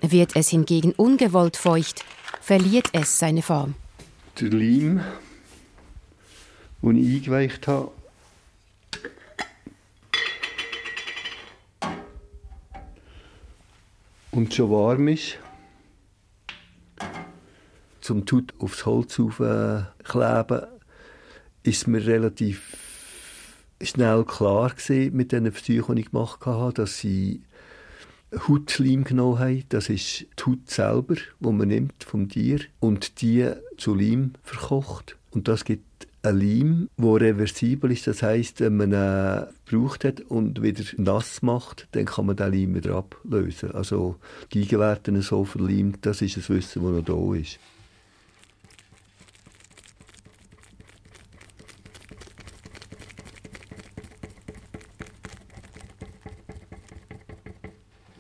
[0.00, 2.06] Wird es hingegen ungewollt feucht,
[2.40, 3.74] verliert es seine Form.
[4.40, 5.04] Der Leim,
[6.80, 7.90] den ich eingeweicht habe,
[14.30, 15.38] und schon warm ist,
[18.08, 20.66] zum Tut aufs Holz aufkleben,
[21.62, 22.74] ist mir relativ
[23.82, 27.42] schnell klar gewesen, mit den Versuchen, die ich gemacht habe, dass sie
[28.48, 29.64] Hautleim genommen haben.
[29.68, 35.18] Das ist die Haut selber, die man nimmt vom Tier und die zu Leim verkocht.
[35.30, 38.06] Und das gibt ein Leim, der reversibel ist.
[38.06, 42.54] Das heißt, wenn man ihn gebraucht hat und wieder nass macht, dann kann man den
[42.54, 43.72] Leim wieder ablösen.
[43.72, 44.16] Also
[44.54, 47.58] die Gegenwerte so verleimt, das ist ein Wissen, das noch da ist.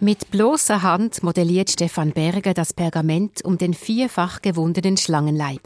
[0.00, 5.60] Mit bloßer Hand modelliert Stefan Berger das Pergament um den vierfach gewundenen Schlangenleib.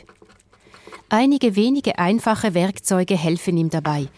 [1.10, 4.08] Einige wenige einfache Werkzeuge helfen ihm dabei,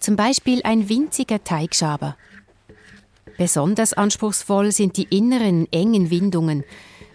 [0.00, 2.16] zum Beispiel ein winziger Teigschaber.
[3.38, 6.64] Besonders anspruchsvoll sind die inneren engen Windungen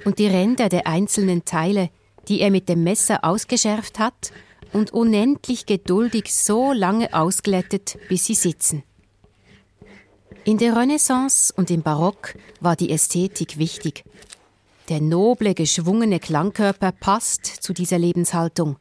[0.06, 1.90] und die Ränder der einzelnen Teile,
[2.30, 4.32] die er mit dem Messer ausgeschärft hat
[4.72, 8.84] und unendlich geduldig so lange ausglättet, bis sie sitzen.
[10.46, 14.04] In der Renaissance und im Barock war die Ästhetik wichtig.
[14.90, 18.76] Der noble, geschwungene Klangkörper passt zu dieser Lebenshaltung.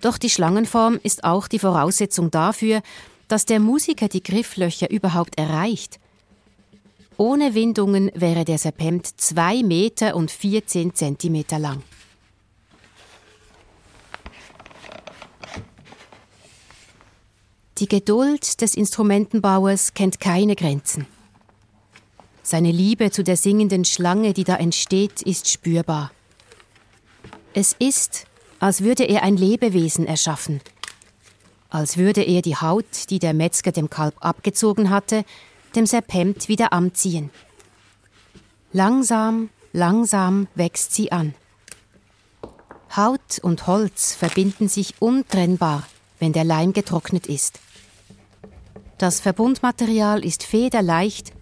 [0.00, 2.80] Doch die Schlangenform ist auch die Voraussetzung dafür,
[3.28, 6.00] dass der Musiker die Grifflöcher überhaupt erreicht.
[7.18, 11.82] Ohne Windungen wäre der Serpent zwei Meter und 14 Zentimeter lang.
[17.80, 21.06] Die Geduld des Instrumentenbauers kennt keine Grenzen.
[22.42, 26.12] Seine Liebe zu der singenden Schlange, die da entsteht, ist spürbar.
[27.54, 28.26] Es ist,
[28.58, 30.60] als würde er ein Lebewesen erschaffen,
[31.70, 35.24] als würde er die Haut, die der Metzger dem Kalb abgezogen hatte,
[35.74, 37.30] dem Serpent wieder anziehen.
[38.74, 41.34] Langsam, langsam wächst sie an.
[42.94, 45.86] Haut und Holz verbinden sich untrennbar,
[46.18, 47.58] wenn der Leim getrocknet ist.
[49.00, 51.32] Das Verbundmaterial ist federleicht,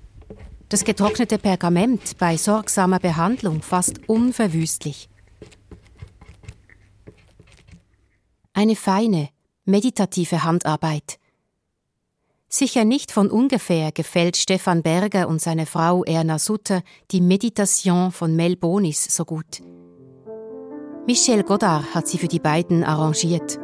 [0.68, 5.08] das getrocknete Pergament bei sorgsamer Behandlung fast unverwüstlich.
[8.52, 9.30] Eine feine,
[9.64, 11.18] meditative Handarbeit.
[12.48, 18.36] Sicher nicht von ungefähr gefällt Stefan Berger und seine Frau Erna Sutter die Meditation von
[18.36, 19.62] Mel Bonis so gut.
[21.08, 23.58] Michel Godard hat sie für die beiden arrangiert.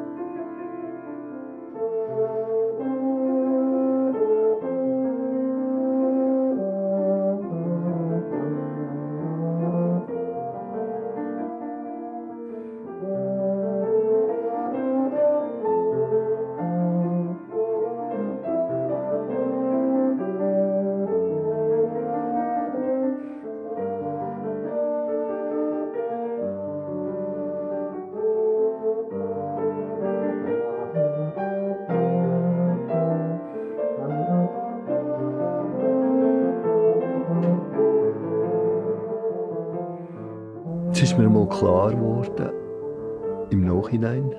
[41.44, 44.34] Mal klar geworden, im Nachhinein,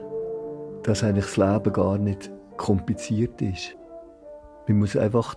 [0.83, 3.75] dass eigentlich das Leben gar nicht kompliziert ist.
[4.67, 5.35] Man muss einfach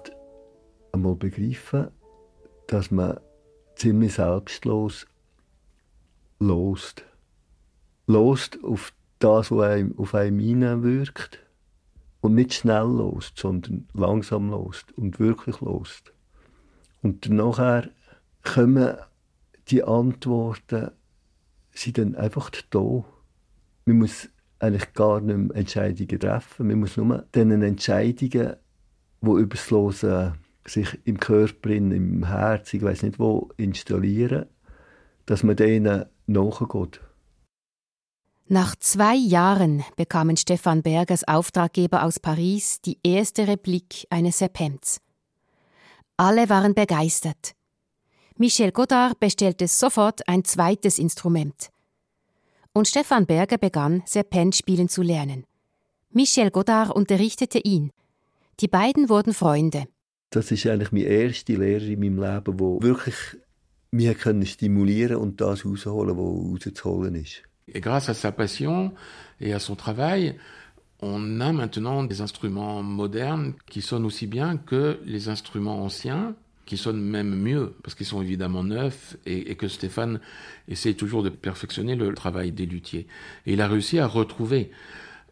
[0.92, 1.88] einmal begreifen,
[2.68, 3.20] dass man
[3.76, 5.06] ziemlich selbstlos
[6.38, 7.04] lost.
[8.06, 11.40] Lost auf das, was einem, auf einem hineinwirkt.
[12.20, 16.12] Und nicht schnell lost, sondern langsam lost und wirklich lost.
[17.02, 17.90] Und nachher
[18.42, 18.96] kommen
[19.68, 20.90] die Antworten
[21.80, 23.04] sind dann einfach da.
[23.84, 26.66] Man muss eigentlich gar nicht mehr Entscheidungen treffen.
[26.66, 28.56] Man muss nur diesen Entscheidungen,
[29.20, 30.34] die übers Losen
[30.66, 34.46] sich im Körper, im Herz, ich weiß nicht wo, installieren,
[35.26, 37.00] dass man denen nachgeht.
[38.50, 45.00] Nach zwei Jahren bekamen Stefan Bergers Auftraggeber aus Paris die erste Replik eines Serpents.
[46.16, 47.54] Alle waren begeistert.
[48.40, 51.70] Michel Godard bestellte sofort ein zweites Instrument.
[52.72, 55.44] Und Stefan Berger begann, Serpent spielen zu lernen.
[56.12, 57.90] Michel Godard unterrichtete ihn.
[58.60, 59.86] Die beiden wurden Freunde.
[60.30, 63.16] Das ist eigentlich meine erste Lehre in meinem Leben, wo wirklich
[63.90, 67.42] mich stimulieren und das rausholen, was rauszuholen ist.
[67.66, 68.92] Et grâce à sa passion
[69.40, 70.38] et à son travail,
[71.02, 76.36] on a maintenant des instruments modernes qui sonnent aussi bien que les instruments anciens
[76.68, 80.20] qui sonnent même mieux, parce qu'ils sont évidemment neufs, et, et, que Stéphane
[80.68, 83.06] essaie toujours de perfectionner le travail des luthiers.
[83.46, 84.70] Et il a réussi à retrouver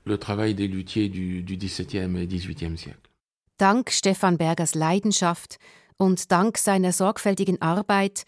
[0.07, 3.11] le travail des luthiers du, du XVIIe et XVIIIe siècle.
[3.59, 5.59] Dank Stefan Bergers Leidenschaft
[5.99, 8.25] und dank seiner sorgfältigen Arbeit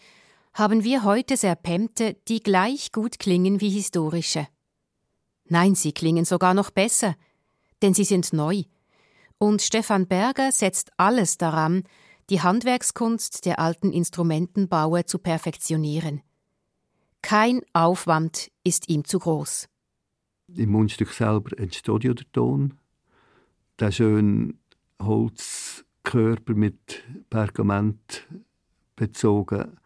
[0.53, 4.47] haben wir heute Serpente, die gleich gut klingen wie historische.
[5.45, 7.15] Nein, sie klingen sogar noch besser,
[7.81, 8.63] denn sie sind neu.
[9.39, 11.83] Und Stefan Berger setzt alles daran,
[12.29, 16.21] die Handwerkskunst der alten Instrumentenbauer zu perfektionieren.
[17.21, 19.67] Kein Aufwand ist ihm zu groß.
[20.55, 22.79] Im Mundstück selber entsteht ja der Ton.
[23.79, 24.53] Der schöne
[25.01, 28.27] Holzkörper mit Pergament
[28.95, 29.77] bezogen,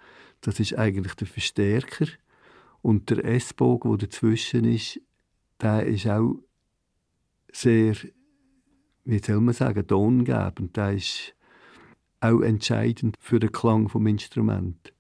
[0.41, 2.07] das ist eigentlich der Verstärker.
[2.81, 4.99] Und der S-Bogen, der dazwischen ist,
[5.61, 6.35] der ist auch
[7.51, 7.95] sehr,
[9.05, 10.75] wie soll man sagen, tongebend.
[10.75, 11.33] Der ist
[12.23, 14.93] auch entscheidend für den Klang vom Instrument.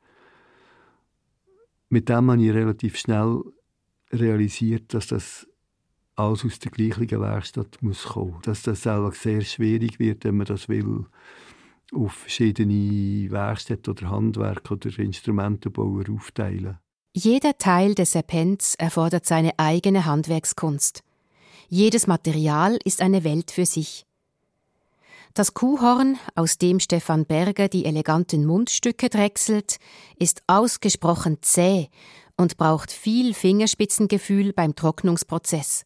[1.89, 3.43] Mit dem habe ich relativ schnell
[4.11, 5.47] realisiert, dass das
[6.15, 8.39] alles aus der gleichen Werkstatt muss kommen.
[8.43, 11.05] Dass das auch sehr schwierig wird, wenn man das will,
[11.93, 16.77] auf verschiedene Werkstätten oder Handwerk oder Instrumentenbauer aufteilen.
[17.15, 21.03] Jeder Teil des Serpents erfordert seine eigene Handwerkskunst.
[21.69, 24.05] Jedes Material ist eine Welt für sich.
[25.35, 29.77] Das Kuhhorn, aus dem Stefan Berger die eleganten Mundstücke drechselt,
[30.19, 31.89] ist ausgesprochen zäh
[32.37, 35.85] und braucht viel Fingerspitzengefühl beim Trocknungsprozess.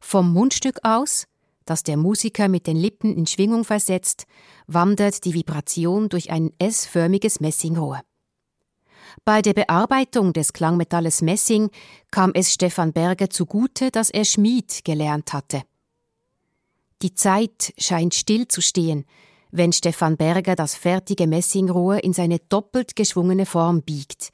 [0.00, 1.26] Vom Mundstück aus,
[1.66, 4.24] das der Musiker mit den Lippen in Schwingung versetzt,
[4.66, 8.00] wandert die Vibration durch ein S-förmiges Messingrohr.
[9.26, 11.68] Bei der Bearbeitung des Klangmetalles Messing
[12.10, 15.64] kam es Stefan Berger zugute, dass er Schmied gelernt hatte.
[17.02, 19.06] Die Zeit scheint still zu stehen,
[19.50, 24.30] wenn Stefan Berger das fertige Messingrohr in seine doppelt geschwungene Form biegt.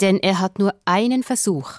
[0.00, 1.74] Denn er hat nur einen Versuch.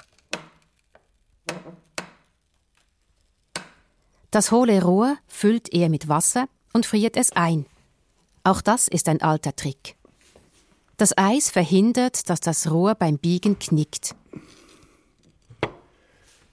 [4.31, 7.65] Das hohle Rohr füllt er mit Wasser und friert es ein.
[8.43, 9.97] Auch das ist ein alter Trick.
[10.95, 14.15] Das Eis verhindert, dass das Rohr beim Biegen knickt.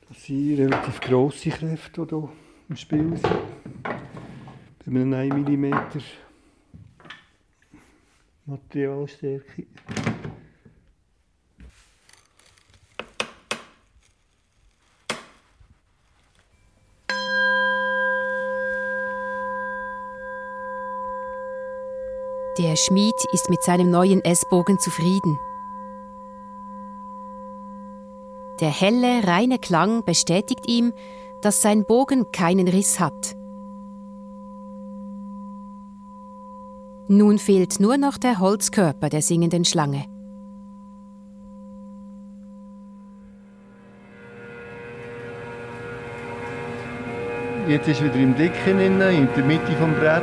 [0.09, 2.28] Das sind relativ grosse Kräfte, hier
[2.68, 3.22] im Spiel sind.
[4.84, 5.74] Bei einem 1 mm
[8.46, 9.66] Materialstärke.
[22.58, 25.38] Der Schmied ist mit seinem neuen Essbogen zufrieden.
[28.60, 30.92] Der helle, reine Klang bestätigt ihm,
[31.43, 33.36] dass sein Bogen keinen Riss hat.
[37.09, 40.05] Nun fehlt nur noch der Holzkörper der singenden Schlange.
[47.66, 49.12] Jetzt ist wieder im Dicken in der
[49.45, 50.22] Mitte vom Brett.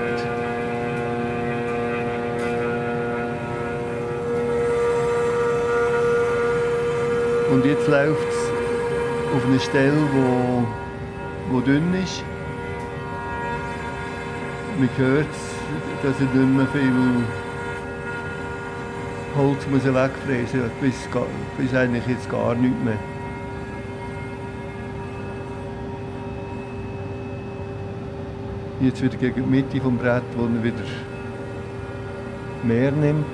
[7.52, 10.66] Und jetzt läuft es auf eine Stelle, wo,
[11.50, 12.24] wo dünn ist.
[14.78, 15.28] Man hört,
[16.04, 16.92] dass er nicht mehr viel
[19.38, 21.08] Holz muss wegfräsen muss, bis,
[21.58, 22.98] bis eigentlich jetzt gar nichts mehr.
[28.82, 30.84] Jetzt wieder gegen die Mitte des Brett, wo er wieder
[32.64, 33.26] mehr nimmt.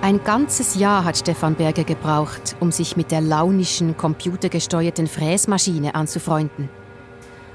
[0.00, 6.68] Ein ganzes Jahr hat Stefan Berger gebraucht, um sich mit der launischen, computergesteuerten Fräsmaschine anzufreunden.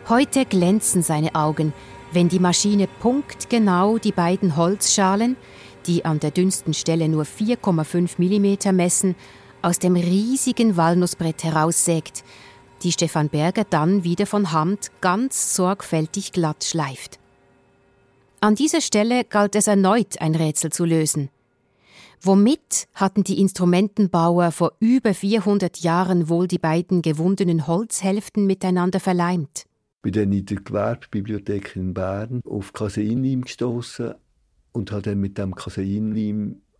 [0.10, 1.72] Heute glänzen seine Augen,
[2.12, 5.38] wenn die Maschine punktgenau die beiden Holzschalen,
[5.86, 9.16] die an der dünnsten Stelle nur 4,5 mm messen,
[9.62, 12.24] aus dem riesigen Walnussbrett heraussägt,
[12.82, 17.20] die Stefan Berger dann wieder von Hand ganz sorgfältig glatt schleift.
[18.39, 21.30] An dieser Stelle galt es erneut ein Rätsel zu lösen.
[22.20, 29.68] Womit hatten die Instrumentenbauer vor über 400 Jahren wohl die beiden gewundenen Holzhälften miteinander verleimt?
[30.01, 34.13] Bin dann in der Gewerbebibliothek in Bern auf Caseinleim gestoßen
[34.71, 35.53] und habe dann mit dem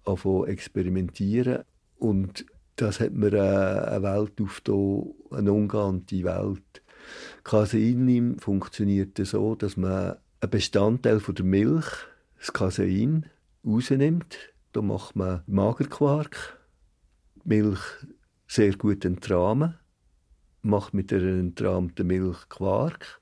[0.06, 1.64] angefangen experimentieren.
[1.98, 2.46] Und
[2.78, 6.82] das hat mir eine Welt aufgetan, eine ungeahnte Welt.
[7.44, 11.86] Caseinleim funktioniert so, dass man einen Bestandteil der Milch,
[12.38, 13.26] das Casein,
[13.66, 14.38] rausnimmt.
[14.72, 16.58] Da macht man Magerquark,
[17.44, 17.82] Milch
[18.48, 19.76] sehr gut entrahmen,
[20.62, 23.22] macht mit der entrahmten Milch Quark.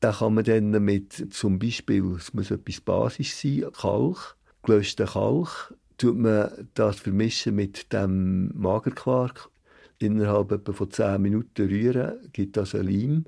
[0.00, 5.74] Da kann man dann mit zum Beispiel, es muss etwas Basis sein, Kalk, gelöschten Kalk,
[5.96, 9.50] tut man das vermischen mit dem Magerquark.
[9.98, 13.24] Innerhalb etwa von 10 Minuten rühren, gibt das ein Leim,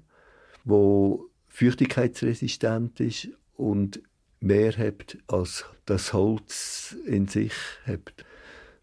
[0.64, 4.00] wo feuchtigkeitsresistent ist und
[4.38, 7.52] mehr habt, als das Holz in sich
[7.86, 8.24] habt.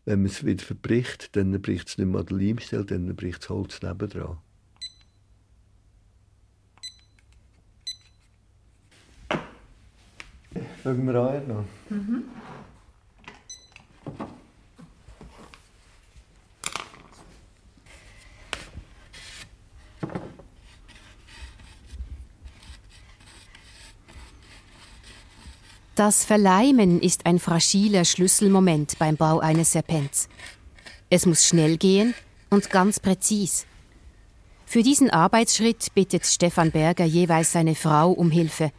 [0.08, 3.41] Wenn man es wieder verbricht, dann bricht es nicht mehr an der Leimstelle, dann bricht
[3.41, 4.38] das Holz nebendran.
[10.82, 11.66] Schauen wir an noch.
[11.89, 12.24] Mhm.
[25.98, 30.30] Das Verleimen ist ein fragiler Schlüsselmoment beim Bau eines Serpents.
[31.10, 32.14] Es muss schnell gehen
[32.52, 33.66] und ganz präzis.
[34.68, 38.72] Für diesen Arbeitsschritt bittet Stefan Berger jeweils seine Frau um Hilfe.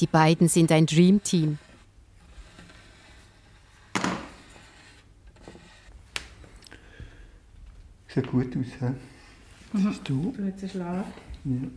[0.00, 1.58] Die beiden sind ein Dreamteam.
[8.08, 8.94] Sieht gut aus, hä?
[9.74, 9.84] Mhm.
[9.84, 10.34] Bist du?
[10.36, 11.06] Du hast Schlaf.
[11.44, 11.68] Ja.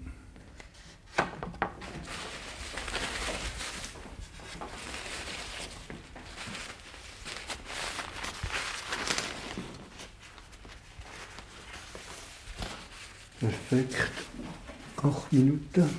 [13.39, 14.11] Perfekt.
[14.97, 15.89] Acht Minuten.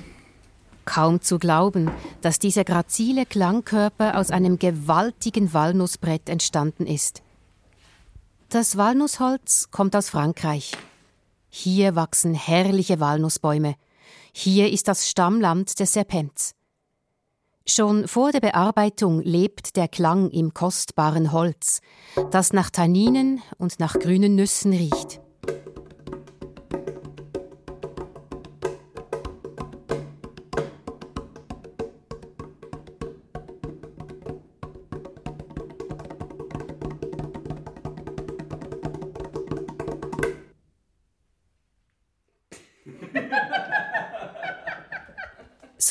[0.84, 7.22] Kaum zu glauben, dass dieser grazile Klangkörper aus einem gewaltigen Walnussbrett entstanden ist.
[8.48, 10.72] Das Walnussholz kommt aus Frankreich.
[11.48, 13.74] Hier wachsen herrliche Walnussbäume.
[14.32, 16.54] Hier ist das Stammland des Serpents.
[17.66, 21.80] Schon vor der Bearbeitung lebt der Klang im kostbaren Holz,
[22.30, 25.20] das nach Tanninen und nach grünen Nüssen riecht.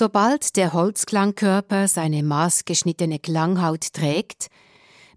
[0.05, 4.51] Sobald der Holzklangkörper seine maßgeschnittene Klanghaut trägt,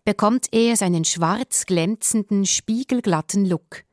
[0.07, 3.85] bekommt er seinen schwarz glänzenden, spiegelglatten Look.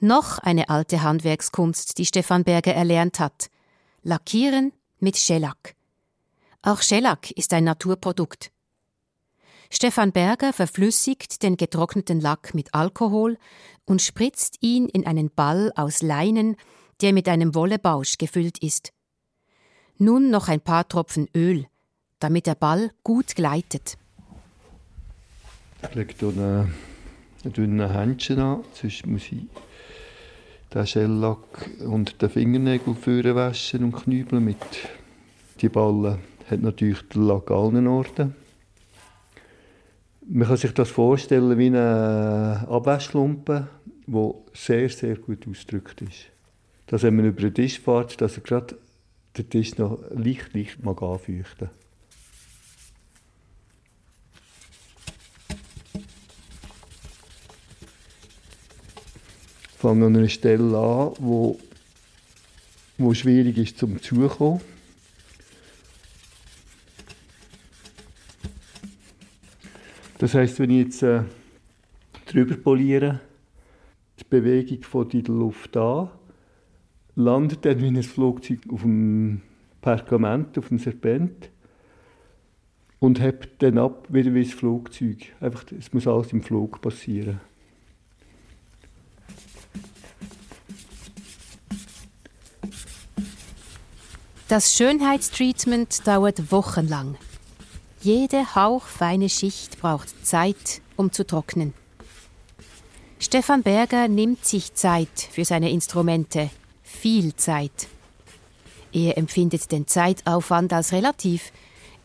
[0.00, 3.50] Noch eine alte Handwerkskunst, die Stefan Berger erlernt hat.
[4.02, 5.74] Lackieren mit Schellack.
[6.62, 8.52] Auch Schellack ist ein Naturprodukt.
[9.68, 13.36] Stefan Berger verflüssigt den getrockneten Lack mit Alkohol
[13.84, 16.56] und spritzt ihn in einen Ball aus Leinen,
[17.02, 18.94] der mit einem Wollebausch gefüllt ist.
[20.02, 21.66] Nun noch ein paar Tropfen Öl,
[22.20, 23.98] damit der Ball gut gleitet.
[25.82, 26.74] Ich lege hier einen,
[27.44, 29.42] einen dünnen Händchen an, sonst muss ich
[30.72, 34.56] den Schellack und den Fingernägel führen waschen und knübeln mit.
[35.60, 36.16] Die Ballen
[36.50, 38.34] hat natürlich den Lack allen Orten.
[40.26, 43.68] Man kann sich das vorstellen wie eine Abwaschlumpe,
[44.06, 46.30] die sehr, sehr gut ausgedrückt ist.
[46.86, 48.78] Dass wenn man über den Tisch fährt, dass er gerade
[49.36, 51.70] den Tisch noch leicht, leicht mag anfeuchten.
[59.72, 61.58] Ich fange an einer Stelle an, wo,
[62.98, 64.60] wo schwierig ist zum Zukommen.
[70.18, 71.22] Das heißt, wenn ich jetzt äh,
[72.26, 73.20] drüber poliere,
[74.18, 76.10] die Bewegung von der Luft an,
[77.16, 79.42] landet dann wie ein Flugzeug auf dem
[79.80, 81.50] Pergament, auf dem Serpent
[82.98, 85.32] und hebt dann ab wieder wie ein Flugzeug.
[85.40, 87.40] Einfach, es muss alles im Flug passieren.
[94.48, 97.16] Das Schönheitstreatment dauert wochenlang.
[98.00, 101.72] Jede hauchfeine Schicht braucht Zeit, um zu trocknen.
[103.20, 106.50] Stefan Berger nimmt sich Zeit für seine Instrumente,
[106.90, 107.88] viel Zeit.
[108.92, 111.52] Er empfindet den Zeitaufwand als relativ.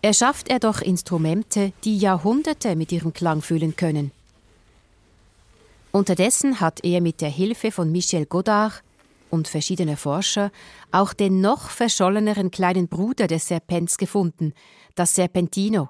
[0.01, 4.11] Er schafft er doch Instrumente, die Jahrhunderte mit ihrem Klang füllen können.
[5.91, 8.83] Unterdessen hat er mit der Hilfe von Michel Godard
[9.29, 10.51] und verschiedener Forscher
[10.91, 14.53] auch den noch verscholleneren kleinen Bruder des Serpents gefunden,
[14.95, 15.89] das Serpentino,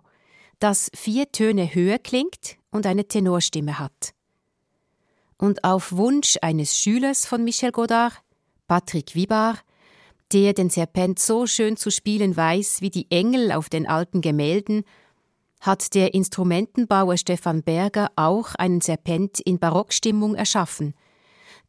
[0.59, 4.13] das vier Töne höher klingt und eine Tenorstimme hat.
[5.37, 8.21] Und auf Wunsch eines Schülers von Michel Godard
[8.67, 9.59] Patrick Wibar,
[10.33, 14.83] der den Serpent so schön zu spielen weiß wie die Engel auf den alten Gemälden,
[15.61, 20.93] hat der Instrumentenbauer Stefan Berger auch einen Serpent in Barockstimmung erschaffen,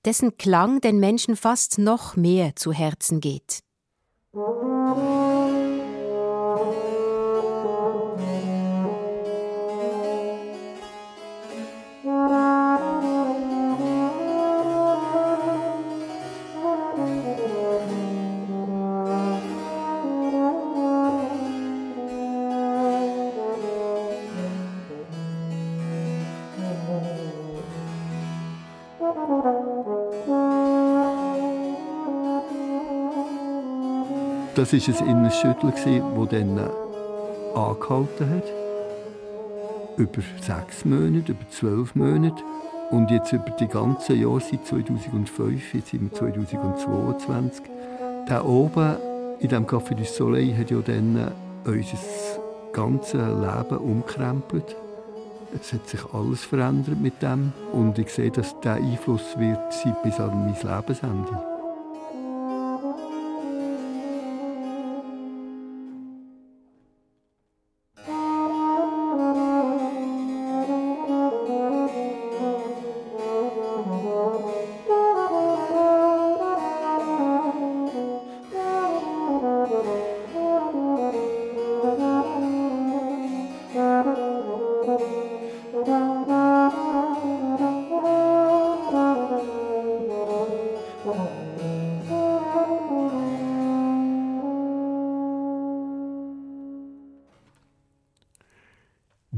[0.05, 3.61] dessen Klang den Menschen fast noch mehr zu Herzen geht.
[34.57, 35.71] Das war ein Innenschüttel,
[36.15, 36.59] wo dann
[37.55, 38.45] angehalten hat.
[39.99, 42.43] Über sechs Monate, über zwölf Monate.
[42.91, 47.65] Und jetzt über die ganzen Jahre seit 2005, jetzt sind wir 2022.
[48.29, 48.97] Da oben
[49.41, 51.33] in diesem Café du Soleil hat ja dann
[51.67, 51.99] unser
[52.73, 54.75] ganzes Leben umkrempelt.
[55.55, 59.59] Es hat sich alles verändert mit dem und ich sehe, dass der Einfluss wird
[60.03, 61.56] bis an mein Lebensende.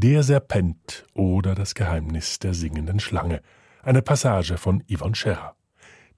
[0.09, 3.43] Der Serpent oder das Geheimnis der singenden Schlange.
[3.83, 5.55] Eine Passage von Yvonne Scherrer.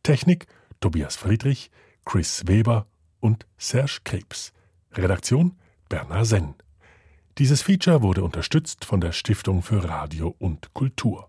[0.04, 0.46] Technik
[0.78, 1.72] Tobias Friedrich,
[2.04, 2.86] Chris Weber
[3.18, 4.52] und Serge Krebs.
[4.92, 6.54] Redaktion Bernhard Senn.
[7.38, 11.28] Dieses Feature wurde unterstützt von der Stiftung für Radio und Kultur.